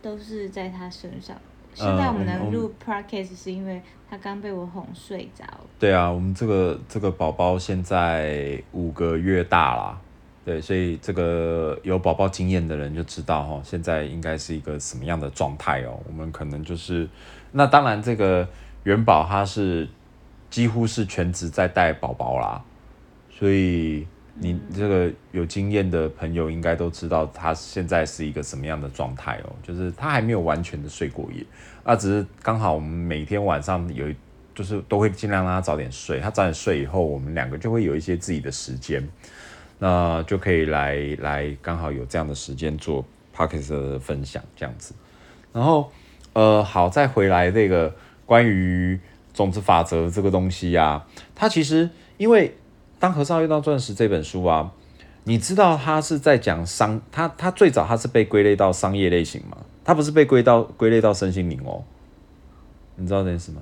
[0.00, 1.36] 都是在他身上。
[1.74, 5.44] 现在我们能录 podcast 是因为他刚被我哄睡着。
[5.78, 9.98] 对啊，我们这个这个宝宝现在五个月大啦，
[10.44, 15.98] 对，所以这个有宝宝经验的人就知道哈，现在应该是一个什么样的状态哦。
[16.06, 17.08] 我们可能就是，
[17.52, 18.48] 那当然这个
[18.84, 19.88] 元宝他是
[20.48, 22.62] 几乎是全职在带宝宝啦，
[23.30, 24.06] 所以
[24.36, 31.44] 你这个有经验的朋友应该都知道他现在是一个什么样的状态哦，就是他还没有完全的睡过夜，
[31.84, 34.06] 啊，只是刚好我们每天晚上有
[34.54, 39.08] 就是都会尽量让他早点睡，他早点睡以后，我们两个就会有一些自己的时间，
[39.78, 44.94] 那就可以来来刚好有这样的时间做 p o c k e t 的分享这样子。
[45.52, 45.90] 然后
[46.32, 47.94] 呃，好，再回来这个
[48.26, 48.98] 关于
[49.32, 52.56] 种子法则这个东西啊，它其实因为
[53.04, 54.72] 当和尚遇到钻石这本书啊，
[55.24, 61.84] 你知道他是在讲商，他他最早他是被归类到商业类型嘛，他不是被归到归类到身心灵哦，
[62.96, 63.60] 你知道这件事吗？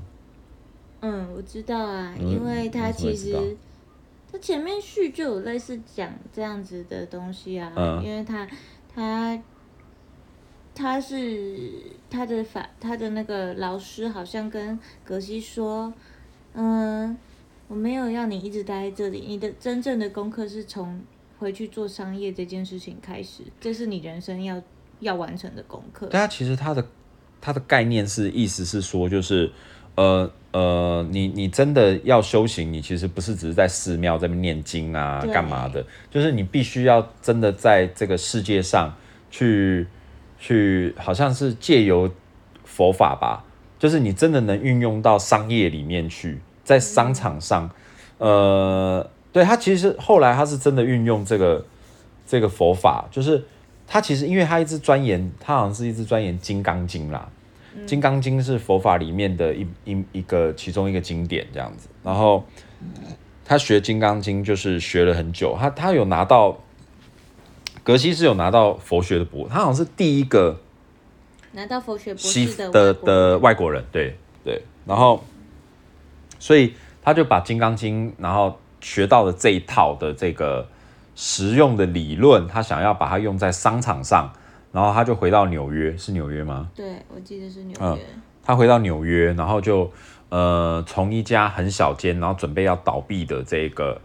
[1.01, 3.57] 嗯，我知道啊，嗯因为他其实
[4.31, 8.47] 他前面序就有类似讲这样子的东西啊，嗯因为他
[8.95, 9.43] 他
[10.73, 11.69] 他是
[12.09, 15.93] 他的法他的那个老师好像跟格西说，
[16.55, 17.19] 嗯，
[17.73, 21.01] 我没有要你一直待在这里，你的真正的功课是从
[21.39, 24.63] 回去做商业这件事情开始，这是你人生要
[25.01, 26.07] 要完成的功课。
[26.09, 26.87] 对啊，其实它的
[27.41, 29.51] 它的概念是意思是说，就是
[29.95, 38.95] 呃呃，你你真的要修行，你其实不是只是在寺庙这边念经啊干嘛的，就是你必须要真的在这个世界上
[39.31, 39.87] 去
[40.39, 42.13] 去，好像是借由
[42.65, 43.47] 佛法吧，
[43.79, 47.71] 就是你真的能运用到商业里面去，在商场上，
[48.19, 51.65] 呃，对他其实后来他是真的运用这个
[52.27, 53.45] 这个佛法，就是
[53.87, 57.29] 他其实因为他一直钻研，他好像是一直钻研《金刚经》啦，
[57.85, 62.45] 《金刚经》是佛法里面的一一一个其中一个经典这样子，然后
[63.45, 66.59] 他学《金刚经》就是学了很久，他他有拿到
[67.83, 70.61] 格西是有拿到佛学的博，他好像是第一个
[71.53, 75.23] 拿到佛学博士的的的外国人，对对，然后
[76.43, 80.67] 所以他就把《金刚经》然后学到的这一套的这个
[81.15, 84.29] 实用的理论，他想要把它用在商场上，
[84.73, 86.69] 然后他就回到纽约，是纽约吗？
[86.75, 88.03] 对，我记得是纽嗯约。
[88.43, 89.89] 他回到纽约，然后就
[90.31, 94.01] 呃从一家很小间，然后准备要倒闭的这个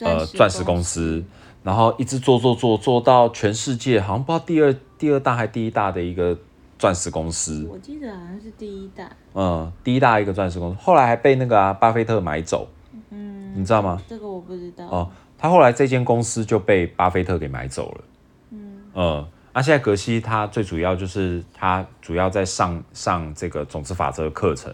[0.00, 1.22] 呃钻石公司，
[1.62, 6.38] 然后一直做做做做到全世界好像不知道第二第二大还第一大的一个
[6.84, 12.68] 钻石公司，我记得好像是第一大，嗯，第一大一个钻石公司，后来还被那个啊巴菲特买走，
[13.08, 14.02] 嗯，你知道吗？
[14.06, 14.84] 这个我不知道。
[14.88, 18.04] 哦，他后来这间公司就被巴菲特给买走了。
[18.50, 24.70] 嗯，呃，那、现在格西他最主要就是他主要在上上这个种子法则的课程，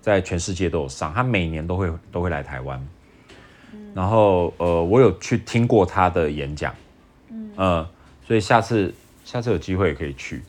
[0.00, 2.82] 在全世界都有上，他每年都会都会来台湾。
[3.92, 6.74] 然后呃，我有去听过他的演讲，
[7.28, 7.86] 嗯，呃，
[8.26, 10.42] 所以下次下次有机会也可以去。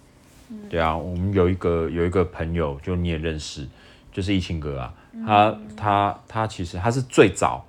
[0.69, 3.67] 对啊，我们有一个有一个朋友，就你也认识，
[4.11, 4.93] 就是易清哥啊，
[5.25, 7.65] 他他他其实他是最早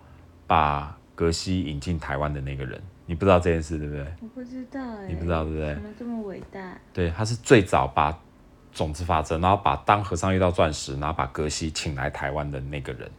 [0.47, 4.07] 把格西引进台湾的那个人，你不知道这件事对不对？
[4.21, 5.83] 我不知道哎、你不知道对不对怎？
[5.83, 6.61] 么这么伟大？
[6.93, 8.19] 对，他是最早把
[8.73, 13.11] 种子法则，然后把当和尚遇到钻石，然后把格西请来台湾的那个人，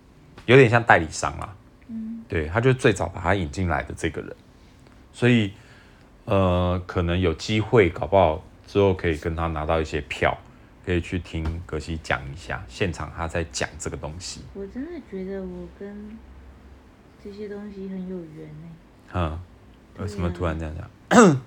[0.46, 1.56] 有点像代理商啦。
[1.88, 4.36] 嗯，对，他就是最早把他引进来的这个人，
[5.14, 5.54] 所以
[6.26, 10.38] 呃，可能有机会，搞不好之后可以跟他拿到一些票，
[10.86, 14.42] 可以去听葛西讲一下，现场他在讲这个东西。
[14.54, 16.18] 我真的觉得我跟
[17.24, 19.40] 这些东西很有缘哎、嗯，
[20.00, 20.90] 为什么突然这样讲？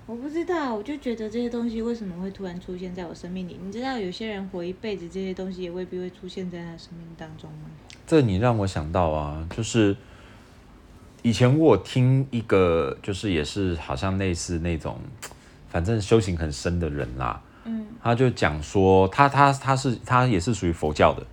[0.05, 3.59] 我不知道，我就觉得这些东西为什么会突然出现在我生命里？
[3.61, 7.69] 你知道有些人活一辈子，这些东西也未必会出现在他生命当中吗？
[8.07, 9.95] 这你让我想到啊，就是
[11.21, 14.97] 以前我听一个，就是也是好像类似那种，
[15.69, 21.23] 反正修行很深的人啦，嗯，他就讲说，他他他是他也是属于佛教的，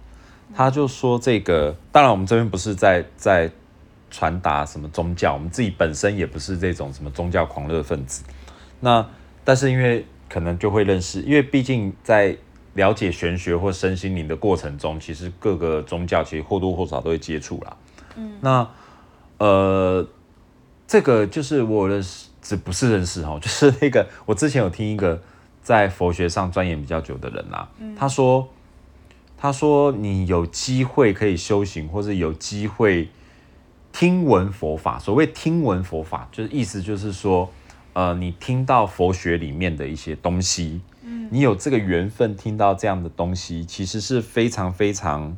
[0.54, 3.50] 他就说这个，当然我们这边不是在在
[4.10, 8.22] 传达什么宗教，我们自己本身也不是这种什么宗教狂热分子。
[8.80, 9.04] 那
[9.44, 12.36] 但是因为可能就会认识，因为毕竟在
[12.74, 17.76] 了解玄学或身心灵的过程中，其实各个宗教其实或多或少都会接触啦。
[18.16, 18.68] 嗯，那
[19.38, 20.06] 呃，
[20.86, 22.02] 这个就是我认
[22.46, 25.20] 识，只不是认识哦， 就是那个我之前有听一个
[25.62, 28.48] 在佛学上钻研比较久的人啦，他说。
[29.38, 33.10] 他说：“你有机会可以修行，或者有机会
[33.92, 34.98] 听闻佛法。
[34.98, 37.52] 所谓听闻佛法，就是意思就是说，
[37.92, 45.36] 呃，你听到佛学里面的一些东西，嗯，你有这个缘分听到这样的东西，其实是非常非常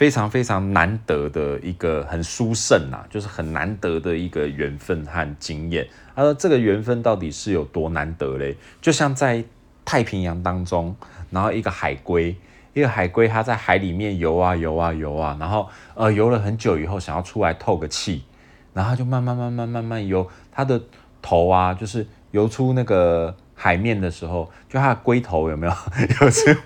[0.00, 5.86] 非常非常难得的一个很殊胜呐，就是很难得的一个缘分和经验。
[6.16, 8.56] 他说这个缘分到底是有多难得嘞？
[8.80, 9.44] 就像在
[9.84, 10.96] 太平洋当中。”
[11.28, 12.34] 然后一个海龟，
[12.72, 18.24] 一个海龟，它在海里面游啊游啊游啊，然后呃游了很久以后，想要出来透个气，
[18.72, 20.80] 然后就慢慢慢慢慢慢游，它的
[21.20, 25.72] 头啊，就是游出那个海面的时候，就它的龟头有没有
[26.22, 26.56] 游出？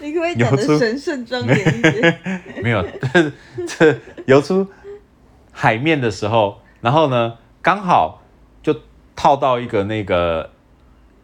[0.00, 2.42] 你可不可以讲的神圣 庄严一点？
[2.62, 2.84] 没有，
[3.66, 4.66] 这游出
[5.52, 8.22] 海面的时候，然后呢，刚好
[8.62, 8.74] 就
[9.14, 10.50] 套到一个那个。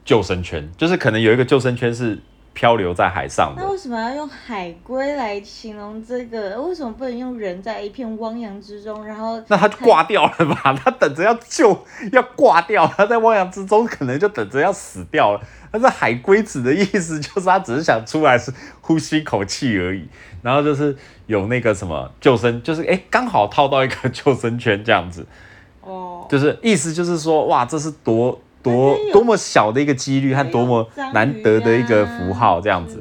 [0.06, 2.20] 救生圈就是可能有一个救生圈是
[2.56, 3.62] 漂流在海上的。
[3.62, 6.58] 那为什么要用海龟来形容这个？
[6.62, 9.04] 为什么不能用人在一片汪洋之中？
[9.04, 10.72] 然后那他就挂掉了吧？
[10.82, 11.78] 他等着要救，
[12.12, 12.86] 要挂掉。
[12.86, 15.40] 他在汪洋之中可能就等着要死掉了。
[15.70, 20.08] 但是海龟子的意思就是他只是想出来是呼吸口气而已。
[20.40, 25.26] 然后就是有那个什么救生，就是哎刚好套到一个救生圈这样子。
[25.82, 28.40] 哦，就是意思就是说哇，这是多。
[28.66, 33.00] 多多么小的一个几率和多么难得的一个符号，这样子，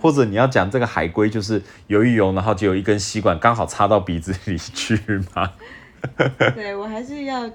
[0.00, 4.98] 或者你要讲这个海龟就是游一游，然后就有一根吸管刚好插到鼻子里去
[5.34, 5.52] 吗？
[6.56, 7.48] 对我还是要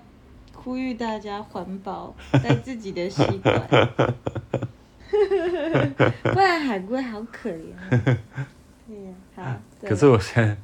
[0.54, 3.67] 呼吁大家环保，带自己的吸管，
[6.24, 7.74] 不然海龟好可怜。
[8.88, 9.43] 对呀，好。
[9.82, 10.56] 可是我现在，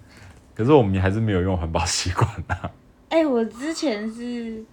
[0.56, 2.72] 可是我们还是没有用环保吸管啊。
[3.10, 4.64] 哎，我之前是。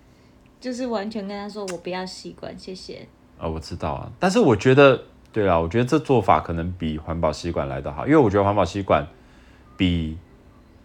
[0.60, 3.08] 就是完全跟他说我不要吸管，谢谢。
[3.38, 9.06] 啊，我知道啊，但是我觉得，对啊，我觉得这做法可能比环保吸管来得好，因为我觉得环保吸管
[9.78, 10.18] 比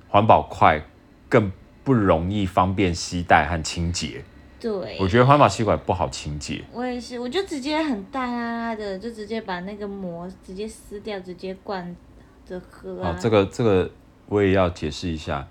[0.07, 0.81] 环保快
[1.27, 1.51] 更
[1.83, 4.23] 不容易方便携带和清洁。
[4.57, 6.63] 对，我觉得环保吸管不好清洁。
[6.71, 11.93] 我也是，我就直接很大啦的，就直接把那个膜直接撕掉，直接灌
[12.45, 13.17] 着喝啊。
[13.19, 13.91] 这个这个
[14.27, 15.45] 我也要解释一下，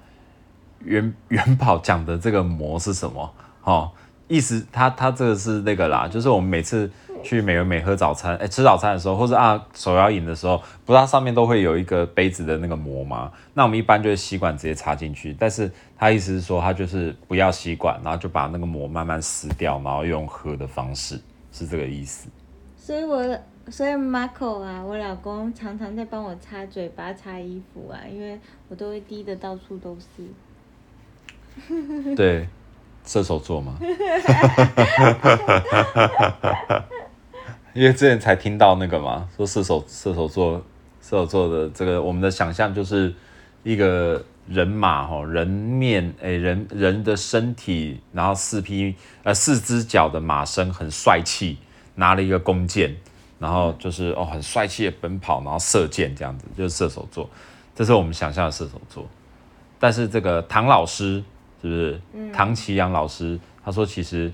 [0.80, 3.30] 元元宝讲的这个膜是什么？
[3.64, 3.92] 哦。
[4.28, 6.90] 意思，他他这个是那个啦，就是我们每次
[7.22, 13.30] 去美而美喝早餐，哎，吃早餐的时候，或者啊手摇饮的时候，不是它上面都会有一个杯子的那个膜吗？
[13.52, 21.20] 那我们一般就是吸管直接插进去，但是他意思是说，他就是不要吸管，然后就把那个膜慢慢撕掉，然后用喝的方式，
[21.52, 22.28] 是这个意思。
[22.76, 23.38] 所以，我
[23.70, 30.06] 所以 Marco 啊，我老公常常在帮我擦嘴巴、擦衣服啊，因为我都会滴的到处都是。
[32.16, 32.48] 对。
[33.04, 33.78] 射手座吗？
[37.74, 40.62] 因为之前才听到那个嘛，说射手射手座
[41.02, 43.12] 射手座的这个，我们的想象就是
[43.64, 51.58] 一个人马哈，人面诶，人人的身体，然后四匹呃四只脚的马身，很帅气，
[51.96, 52.94] 拿了一个弓箭，
[53.40, 57.28] 然后就是哦很帅气的奔跑，然后射箭这样子，就是射手座，
[57.74, 59.04] 这是我们想象的射手座。
[59.80, 61.22] 但是这个唐老师。
[61.64, 61.98] 是不是
[62.30, 64.30] 唐奇阳老师他说，其实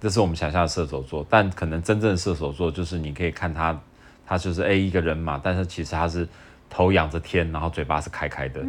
[0.00, 3.80] 这是我们想象的射手座，但可能真正的射手座就是你可以看他，
[4.26, 6.26] 他就是 A 一个人嘛，但是其实他是
[6.68, 8.60] 头仰着天，然后嘴巴是开开的。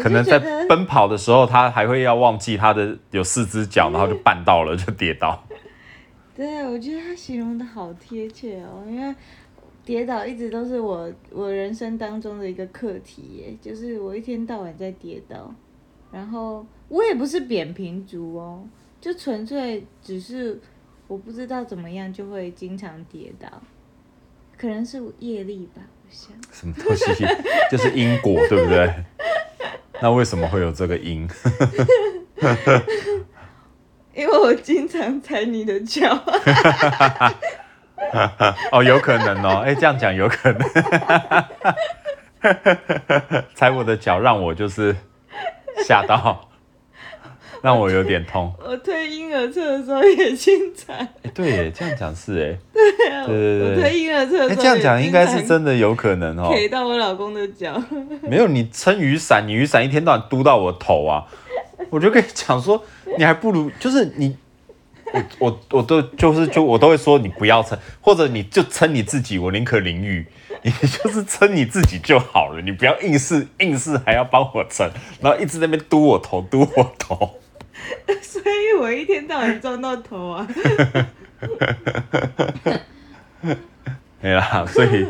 [0.00, 5.44] 可能在奔跑的时候，他还会要忘记他的有四只脚，然后就绊到了，就跌倒。
[6.36, 9.12] 对，我觉得他形容的好贴切哦，因为。
[9.84, 15.52] 跌倒一直都是我我人生当中的一个课题耶，就是我一天到晚在跌倒，
[16.12, 18.62] 然后我也不是扁平足哦，
[19.00, 20.60] 就纯粹只是
[21.08, 23.48] 我不知道怎么样就会经常跌倒，
[24.56, 26.32] 可能是业力吧，我想。
[26.52, 27.24] 什么东西？
[27.70, 28.94] 就是因果，对不对？
[30.02, 31.28] 那为什么会有这个因？
[34.14, 36.22] 因为我经常踩你的脚。
[38.72, 40.68] 哦，有可能哦，哎，这样讲有可能，
[43.54, 44.96] 踩我的脚让我就是
[45.86, 46.48] 吓到，
[47.62, 48.52] 让我有点痛。
[48.64, 50.96] 我推婴婴儿车的时候也经常。
[50.96, 56.50] 哎，对耶，这样讲是哎，对啊，对对对我推婴儿车的哎，时候，这样讲应该是，真的有可能哦。
[56.52, 57.80] K 到我老公的脚。
[58.22, 61.24] 没有你撑雨伞，你雨伞一天到晚嘟到我头啊，
[61.90, 62.82] 我就跟你讲说，
[63.16, 64.36] 你还不如就是你，
[65.12, 70.26] 我我我都就是就我都会说你不要撑，或者你就撑你自己，我宁可淋雨，
[70.62, 74.90] 你就是撑你自己就好了，你不要硬是硬是还要帮我撑，
[75.20, 77.40] 然后一直在那边嘟我头嘟我头，
[78.22, 80.46] 所以我一天到晚撞到头啊。
[84.22, 85.06] 没啦，所以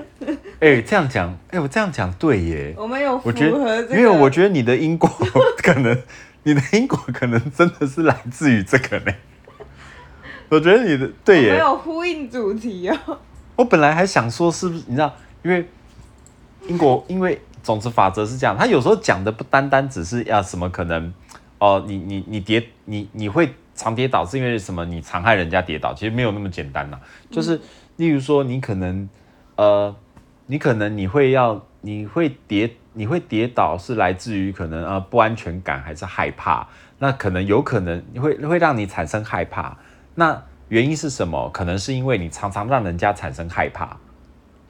[0.60, 2.74] 哎、这样讲，哎、我这样讲对耶。
[2.78, 5.10] 我们有符我觉得，合这个，因为我觉得你的因果
[5.58, 6.00] 可能，
[6.44, 9.12] 你的因果可能真的是来自于这个呢。
[10.50, 13.18] 我觉得你的对耶，没，有呼应主题哦。
[13.56, 15.66] 我本来还想说是不是你知道，因为
[16.66, 21.12] 英国，因为种子法则是这样，他有时候讲的不单单只是要什么可能
[21.58, 24.84] 哦，你你你跌你你会常跌倒是因为什么？
[24.84, 26.98] 你常害人家跌倒，其实没有那么简单呐、
[27.30, 27.60] 就是
[27.96, 29.08] 例如说你可能
[29.56, 29.94] 呃，
[30.46, 36.66] 你可能你会要你会跌你会跌倒是来自于可能呃不安全感还是害怕，
[36.98, 39.76] 那可能有可能会会让你产生害怕，
[40.20, 41.48] 那原因是什么？
[41.48, 43.96] 可能是因为你常常让人家产生害怕。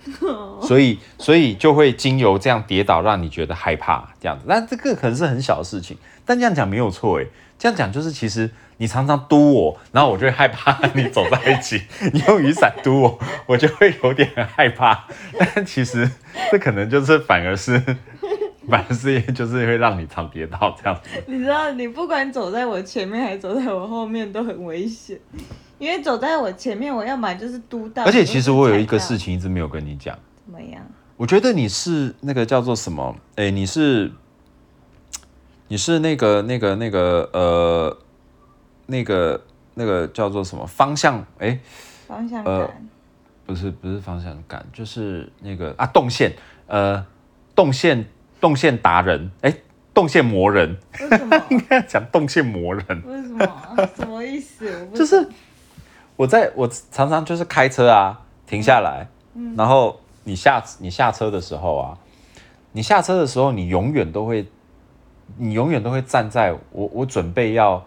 [0.62, 4.44] 所以，所以就会经由这样跌倒，让你觉得害怕这样子。
[4.48, 7.26] 但这个可能是很小的事情，但这样讲没有错诶。
[7.58, 11.82] 这样讲就是，其实你常常嘟我，然后我就会害怕你走在一起。
[12.14, 15.04] 你用雨伞嘟我，我就会有点害怕。
[15.36, 16.08] 但其实
[16.52, 17.82] 这可能就是反而是，
[18.70, 21.10] 反而是就是会让你常跌倒这样子。
[21.26, 25.18] 你知道，你不管走在我前面还是走在我后面都很危险，
[25.78, 30.16] 因为走在我前面，我要么就是嘟到，而且其实我有一个事情情一直没有跟你讲。
[30.46, 30.82] 怎么样？
[31.16, 33.14] 我觉得你是那个叫做什么？
[33.36, 34.10] 哎、你是
[35.68, 37.98] 你是那个那个那个呃
[38.86, 39.44] 那个
[39.74, 41.24] 那个叫做什么方向？
[41.38, 41.60] 哎、
[42.08, 42.88] 方向呃感，
[43.46, 46.32] 不是不是方向感，就是那个啊动线
[46.66, 47.04] 呃
[47.54, 48.06] 动线
[48.40, 49.54] 动线达人，哎、
[49.92, 50.76] 动线魔人？
[51.50, 52.84] 应该讲动线魔人。
[53.06, 53.88] 为什么？
[53.96, 54.88] 什么意思？
[54.94, 55.28] 就是
[56.16, 61.98] 我在我常常就是开车啊，停下来，嗯然后你下你下车的时候啊，
[62.72, 64.46] 你下车的时候，你永远都会，
[65.38, 67.84] 你永远都会站在我我准备要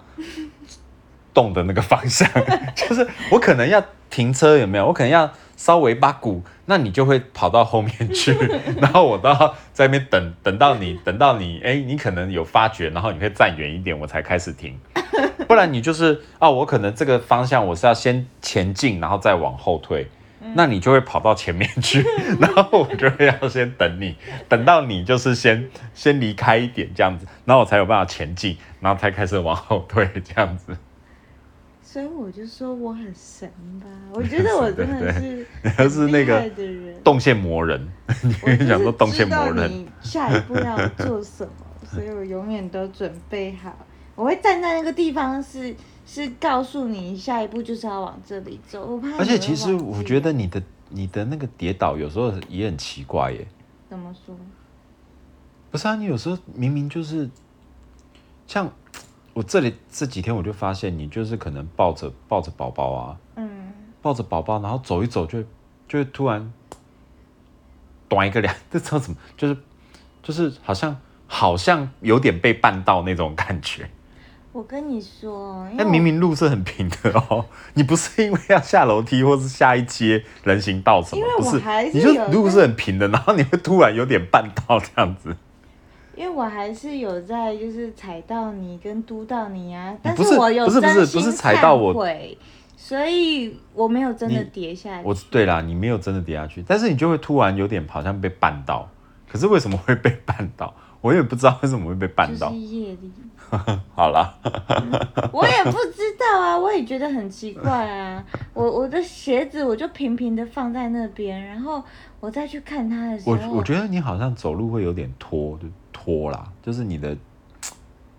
[1.34, 2.30] 动的那个方向，
[2.76, 4.88] 就是我可能要停车，有没有？
[4.88, 8.36] 我可能要稍微八股，那你就会跑到后面去，
[8.82, 14.78] 然后我都要在那边等等到你，等到你，哎，你可能有发觉，然后你会站远一点，我才开始停。
[15.48, 20.08] 不然你就是啊，我可能这个方向我是要先前进，然后再往后退，
[20.56, 22.04] 那你就会跑到前面去，
[22.42, 24.16] 然后我就会要先等你，
[24.50, 30.76] 等到你就是先先离开一点这样子，然后我才有办法前进，然后才开始往后退这样子。
[31.94, 33.48] 所以我就说我很神
[33.80, 33.86] 吧，
[34.16, 35.46] 我觉 得我真的是
[35.78, 36.50] 对是那个
[37.04, 37.88] 动线魔人，
[38.60, 41.54] 你讲说动线魔人，你下一步要做什么，
[41.86, 43.78] 所以我永远都准备好。
[44.16, 48.84] 我会站在那个地方是，是告诉你下一步就是要往这里走。
[48.88, 53.46] 我怕而且其实我觉得你的你的那个跌倒有时候也很奇怪耶。
[53.88, 54.36] 怎么说？
[55.70, 57.30] 不是啊，你有时候明明就是
[58.48, 58.68] 像
[59.34, 65.42] 我这里这几天我就发现你就是可能抱着抱着宝宝啊，嗯，抱着宝宝，然后走一走就
[65.88, 66.54] 就会突然
[68.08, 69.18] 短一个两，这叫什么？
[69.36, 69.58] 就是
[70.22, 73.90] 就是好像好像有点被绊到那种感觉。
[74.52, 85.36] 我跟你说，因为但明明路是很平的哦，你不是因为要下楼梯或是下一阶人行道什么因为，不是我还，是你就路是很平的，然后你会突然有点绊到这样子。
[86.16, 92.38] 因为我还是有在就是踩到你跟督到你啊，但是我有不是不是不是踩到我忏悔，
[92.78, 95.08] 所以我没有真的跌下去。
[95.08, 98.88] 我对啦，你没有真的跌下去，但是你就会突然有点好像被绊到。
[99.28, 100.72] 可是为什么会被绊到？
[101.02, 102.62] 我也不知道为什么会被绊到就是。
[102.62, 103.12] 业力，
[103.96, 104.36] 好了，
[105.32, 108.24] 我也不知道啊， 我也觉得很奇怪啊。
[108.54, 111.84] 我我的鞋子我就平平的放在那边，然后
[112.20, 117.16] 我再去看它的时候，我我觉得你好像走路会有点拖，就拖啦，就是你的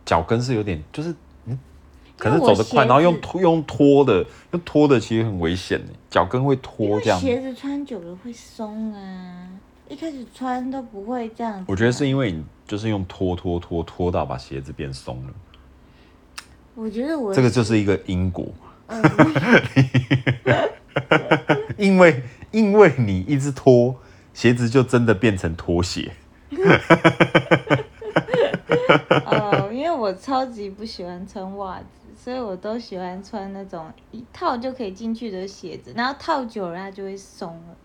[0.05, 1.15] 脚跟是有点，就是
[1.47, 1.59] 嗯，
[2.17, 7.19] 可能因为我走得快，然后用拖用拖的，用拖的其实很危险的，脚跟会拖这样。
[7.19, 9.49] 鞋子穿久了会松啊，
[9.89, 11.65] 一开始穿都不会这样。
[11.69, 15.33] 我觉得是因为你就是用拖拖拖拖到把鞋子变松了，
[16.75, 18.47] 我觉得我这个就是一个因果。
[18.87, 19.03] 嗯
[21.77, 23.97] 因为因为你一直拖，
[24.33, 26.13] 鞋子就真的变成拖鞋。
[29.25, 37.77] 哦，因为我超级不喜欢穿袜子，所以我都喜欢穿那种一套就可以进去的鞋子，然后套久了它就会松了。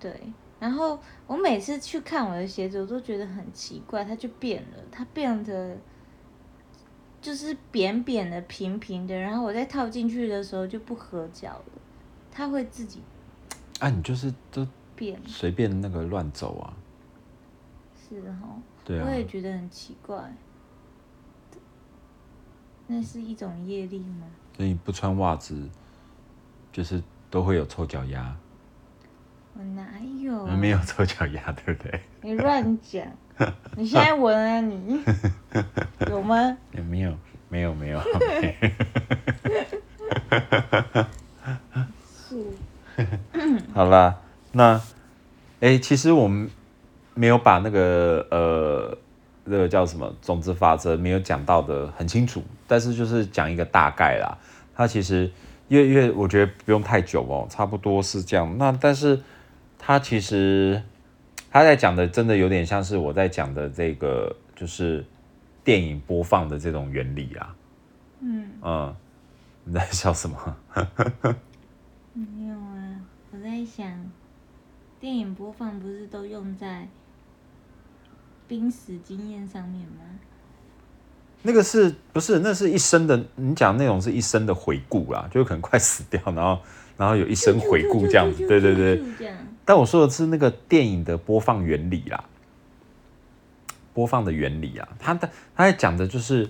[0.00, 0.12] 对，
[0.58, 5.76] 然后我每次去看我的鞋子，我都觉得很奇怪，它就变了，它变得
[7.20, 11.72] 就是扁扁的、平平的，然后我再套进去的时候就不合脚了，
[12.30, 13.02] 它会自己
[13.80, 16.72] 啊，你就是都变，随便那个乱走啊，
[18.08, 18.48] 是哈。
[18.84, 20.32] 对啊我，也觉得很奇怪。
[22.86, 24.26] 那是一种业力吗？
[24.56, 25.68] 所以你不穿袜子，
[26.72, 28.34] 就是都会有臭脚丫，
[29.58, 29.86] 我哪
[30.20, 30.54] 有、啊？
[30.54, 32.00] 没有臭脚丫，对不对？
[32.20, 33.02] 你乱讲！
[33.76, 35.00] 你现在闻啊你？
[36.08, 36.56] 有吗？
[36.72, 37.16] 也没有，
[37.48, 38.00] 没有，没有，
[42.28, 42.44] 是。
[43.72, 44.20] 好啦，
[44.52, 44.80] 那，
[45.60, 46.50] 哎、其实我们
[47.14, 48.98] 没有把那个呃，
[49.44, 54.36] 那个叫什么种子法则没有讲到的很清楚，但是就是讲一个大概啦。
[54.74, 55.30] 它其实
[55.68, 58.56] 因为因为我觉得不用太久哦，差不多是这样。
[58.58, 59.20] 那但是
[59.86, 60.82] 它其实
[61.48, 65.04] 他在讲的真的有点像是我在讲的这个就是
[65.62, 67.54] 电影播放的这种原理啊。
[68.18, 68.96] 嗯，嗯，
[69.62, 70.56] 你在笑什么？
[72.12, 74.10] 没有啊，我在想，
[74.98, 76.88] 电影播放不是都用在
[78.48, 80.02] 濒死经验上面吗？
[81.42, 82.40] 那个是不是？
[82.40, 86.60] 那是一生的，你讲那种是一生的回顾啦，就可能快死掉，然后
[86.96, 89.02] 然后有一生回顾这样子，对对对。
[89.64, 92.24] 但我说的是那个电影的播放原理啦，
[93.92, 96.48] 播放的原理啊，他的他在讲的就是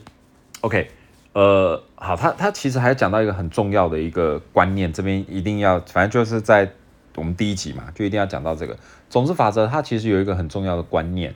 [0.61, 0.91] ，OK，
[1.33, 6.71] 呃，好，他他其实还讲到一个很重要的一个观念，这边一定要，反正就是在
[7.15, 8.77] 我们第一集嘛，就一定要讲到这个
[9.09, 11.35] 种子法则，它其实有一个很重要的观念，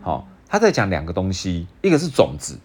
[0.00, 2.58] 好、他在讲两个东西，一个是种子，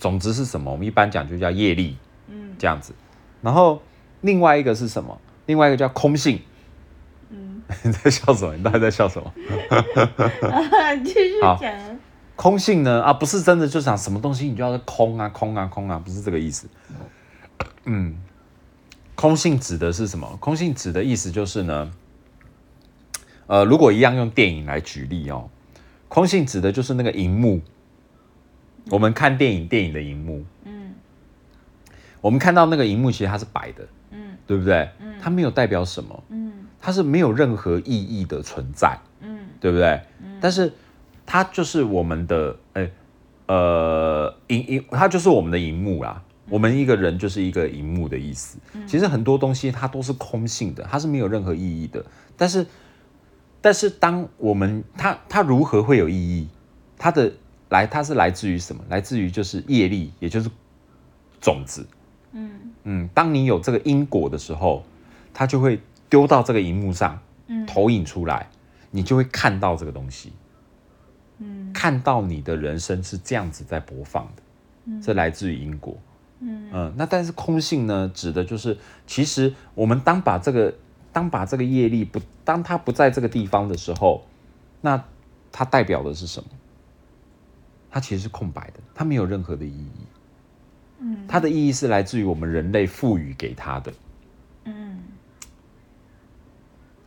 [0.00, 0.72] 种子是什么？
[0.72, 2.92] 我们一般讲就叫业力，嗯这样子，
[3.40, 3.80] 然后
[4.22, 5.16] 另外一个是什么？
[5.50, 6.40] 另外一个叫空性。
[7.30, 8.54] 嗯， 你在笑什么？
[8.56, 9.34] 你到底在笑什么？
[11.04, 11.96] 继续好讲啊。
[12.36, 13.02] 空性呢？
[13.02, 16.68] 啊，不是真的就讲什么东西你就要空啊空啊空啊，不是这个意思。
[17.84, 18.16] 嗯，
[19.16, 20.38] 空性指的是什么？
[20.40, 21.90] 空性指的意思就是呢，
[23.48, 25.50] 呃，如果一样用电影来举例哦，
[26.08, 27.60] 空性指的就是那个荧幕，
[28.90, 30.94] 我们看电影，电影的荧幕，嗯
[32.22, 33.88] 我们看到那个荧幕，其实它是白的，嗯
[34.50, 34.90] 对不对？
[34.98, 38.98] 嗯它没有代表什么，嗯它是没有任何意义的存在。
[39.20, 40.00] 嗯对不对？
[40.40, 40.72] 但是
[41.24, 42.90] 它就是我们的，哎、
[43.46, 46.20] 呃，荧荧，它就是我们的荧幕啦。
[46.48, 48.58] 我们一个人就是一个荧幕的意思。
[48.88, 52.04] 其实很多东西它都是空性的，它是没有任何意义的。
[52.36, 52.66] 但是，
[53.60, 56.48] 但是当我们它它如何会有意义？
[56.98, 57.30] 它的
[57.68, 58.82] 来，它是来自于什么？
[58.88, 60.50] 来自于就是业力，也就是
[61.40, 61.86] 种子。
[62.32, 64.84] 嗯嗯，当你有这个因果的时候，
[65.34, 67.18] 它就会丢到这个荧幕上，
[67.48, 68.48] 嗯投影出来，
[68.90, 70.32] 你就会看到这个东西，
[71.38, 75.96] 嗯看到你的人生是这样子在播放的，这来自于因果。
[76.42, 80.74] 嗯那但是空性呢，指的就是其实我们当把这个
[81.12, 84.24] 当把这个业力不当它不在这个地方的时候，
[84.80, 85.04] 那
[85.52, 86.48] 它代表的是什么？
[87.90, 89.90] 它其实是空白的，它没有任何的意义。
[91.00, 93.92] 嗯它的意义是来自于我们人类赋予给它的。
[94.64, 95.02] 嗯，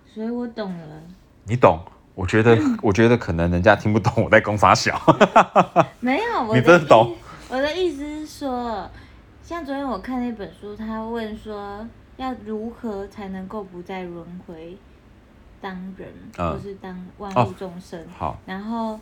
[0.05, 1.01] 所以我懂了。
[1.45, 1.79] 你懂？
[2.15, 4.99] 我觉得，我觉得可能人家听不懂我在攻啥小。
[5.99, 7.15] 没有，我你的真的懂。
[7.49, 8.87] 我的意思是说，
[9.41, 11.87] 像昨天我看那本书，他问说
[12.17, 14.77] 要如何才能够不再轮回
[15.59, 17.99] 当人，嗯或是当万哦物众生。
[18.15, 18.99] 好，然后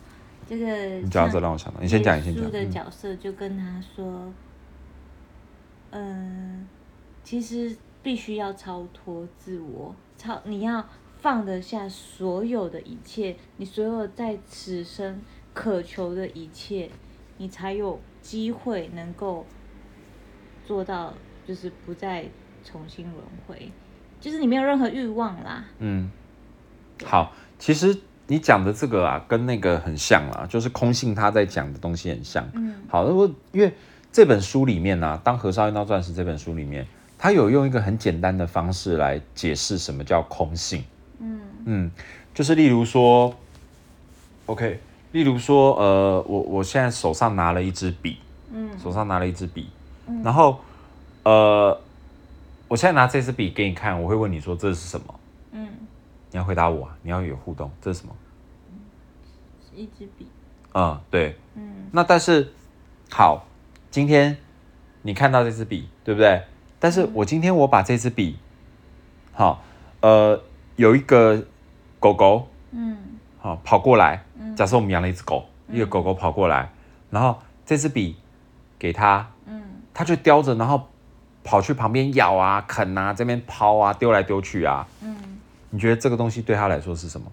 [0.48, 0.66] 这个
[1.00, 2.50] 你讲到这让我想到，你先讲，你先讲。
[2.50, 4.32] 的嗯角色就跟他说，
[5.92, 6.66] 嗯、
[7.22, 10.84] 其实必须要超脱自我，超你要
[11.20, 15.20] 放得下所有的一切，你所有在此生
[15.54, 16.90] 渴求的一切，
[17.38, 19.46] 你才有机会能够
[20.64, 21.14] 做到，
[21.46, 22.24] 就是不再
[22.64, 23.70] 重新轮回，
[24.20, 25.64] 就是你没有任何欲望啦。
[25.78, 26.10] 嗯，
[27.04, 32.48] 好，其实你讲的这个啊，跟那个很像啦，就是空性他在讲的东西很像。
[32.54, 33.72] 嗯好，如果因为
[34.12, 36.86] 这本书里面呢、啊，《当和尚遇到钻石》这本书里面，
[37.16, 40.84] 他有用一个很简单的方式来解释什么叫空性。
[41.18, 41.90] 嗯嗯，
[42.34, 43.34] 就是例如说
[44.44, 44.78] ，OK，
[45.12, 48.18] 例如说，呃，我我现在手上拿了一支笔，
[48.52, 49.70] 嗯手上拿了一支笔，
[50.22, 50.60] 然后，
[51.22, 51.80] 呃，
[52.68, 55.14] 我现在拿这支笔给你看，我会问你说这是什么？
[55.52, 55.68] 嗯，
[56.30, 58.14] 你要回答我啊，你要有互动，这是什么？
[59.74, 60.26] 一支笔。
[60.74, 61.34] 嗯，对。
[61.54, 62.52] 嗯那但是
[63.10, 63.46] 好，
[63.92, 64.38] 今天
[65.02, 66.42] 你看到这支笔，对不对？
[66.80, 68.38] 但是我今天我把这支笔，
[69.32, 69.62] 好，
[70.00, 70.42] 呃，
[70.76, 71.44] 有一个
[72.00, 72.96] 狗狗，嗯
[73.38, 76.70] 好跑过来，嗯假设我们养了一只狗，一个狗狗跑过来，
[77.10, 78.16] 然后这支笔
[78.78, 79.62] 给它，嗯
[79.92, 80.88] 它就叼着，然后
[81.44, 84.88] 跑去旁边咬啊、啃啊、这边抛啊、丢来丢去啊。
[85.02, 85.38] 嗯，
[85.68, 87.30] 你觉得这个东西对它来说是什么？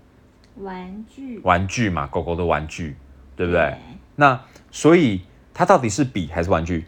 [0.57, 2.97] 玩具，玩具嘛，狗狗的玩具，
[3.37, 3.73] 对不对？
[4.17, 4.37] 那
[4.71, 5.21] 所以
[5.59, 6.85] 它到底是笔还是玩具？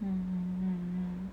[0.00, 1.28] 嗯，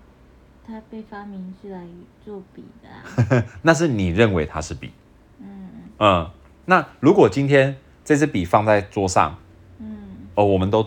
[0.65, 1.85] 它被发明是来
[2.25, 3.45] 做笔的啊。
[3.61, 4.91] 那是你认为它是笔。
[5.39, 5.69] 嗯
[5.99, 6.31] 嗯，
[6.65, 9.37] 那如果今天这支笔放在桌上，
[9.77, 9.95] 嗯
[10.33, 10.83] 哦，我们都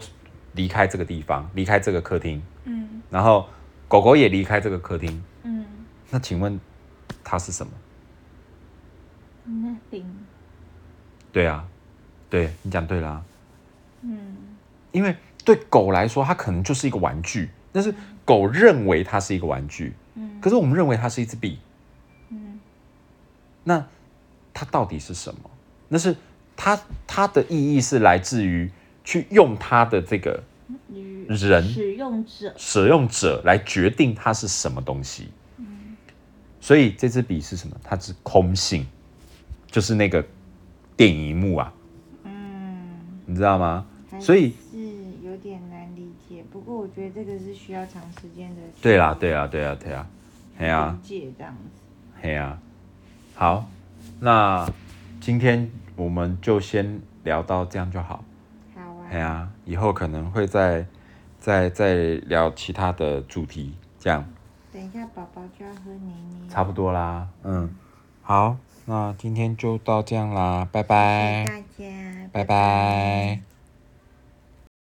[0.55, 3.49] 离开这个地方，离开这个客厅，嗯然后
[3.87, 5.65] 狗狗也离开这个客厅，嗯
[6.11, 6.59] 那请问
[7.23, 7.73] 它是什么
[9.49, 10.07] ？，nothing。
[11.31, 11.65] 对啊，
[12.29, 13.36] 对你讲对了啊、嗯
[14.97, 17.94] 因为对狗来说，它可能就是一个玩具，但是
[18.24, 21.59] 狗认为它是一个玩具，嗯可是我们认为它是一支笔，
[22.30, 22.59] 嗯
[23.62, 23.86] 那
[24.55, 25.51] 它到底是什么？
[25.88, 26.16] 那是
[26.57, 28.70] 它它的意义是来自于
[29.05, 30.42] 去用它的这个
[31.28, 32.55] 人使用者。
[32.57, 35.28] 使用者来决定它是什么东西。
[36.59, 37.76] 所以这支笔是什么？
[37.84, 38.86] 它是空性，
[39.70, 40.24] 就是那个
[40.97, 41.72] 电影幕啊，
[42.24, 42.88] 嗯，
[43.26, 43.86] 你知道吗？
[44.18, 44.55] 所以
[46.67, 50.07] 过我觉得这个是需要长时间的去对啦，对啦，对啦，对啦，
[50.59, 51.14] 嘿啊这
[51.45, 51.81] 样子。
[52.21, 52.59] 嘿啊。
[53.35, 53.67] 好，
[54.21, 54.69] 那
[55.21, 58.25] 今天我们就先聊到这样就好。
[58.75, 59.07] 好啊。
[59.09, 60.85] 嘿啊，以后可能会再
[61.39, 61.95] 再再
[62.27, 64.25] 聊其他的主题，这样
[64.73, 66.49] 等一下，宝宝就要喝奶奶。
[66.49, 67.29] 差不多啦。
[67.45, 67.71] 嗯，
[68.23, 68.57] 好，
[68.87, 73.56] 那今天就到这样啦，拜谢拜谢，大家，拜拜。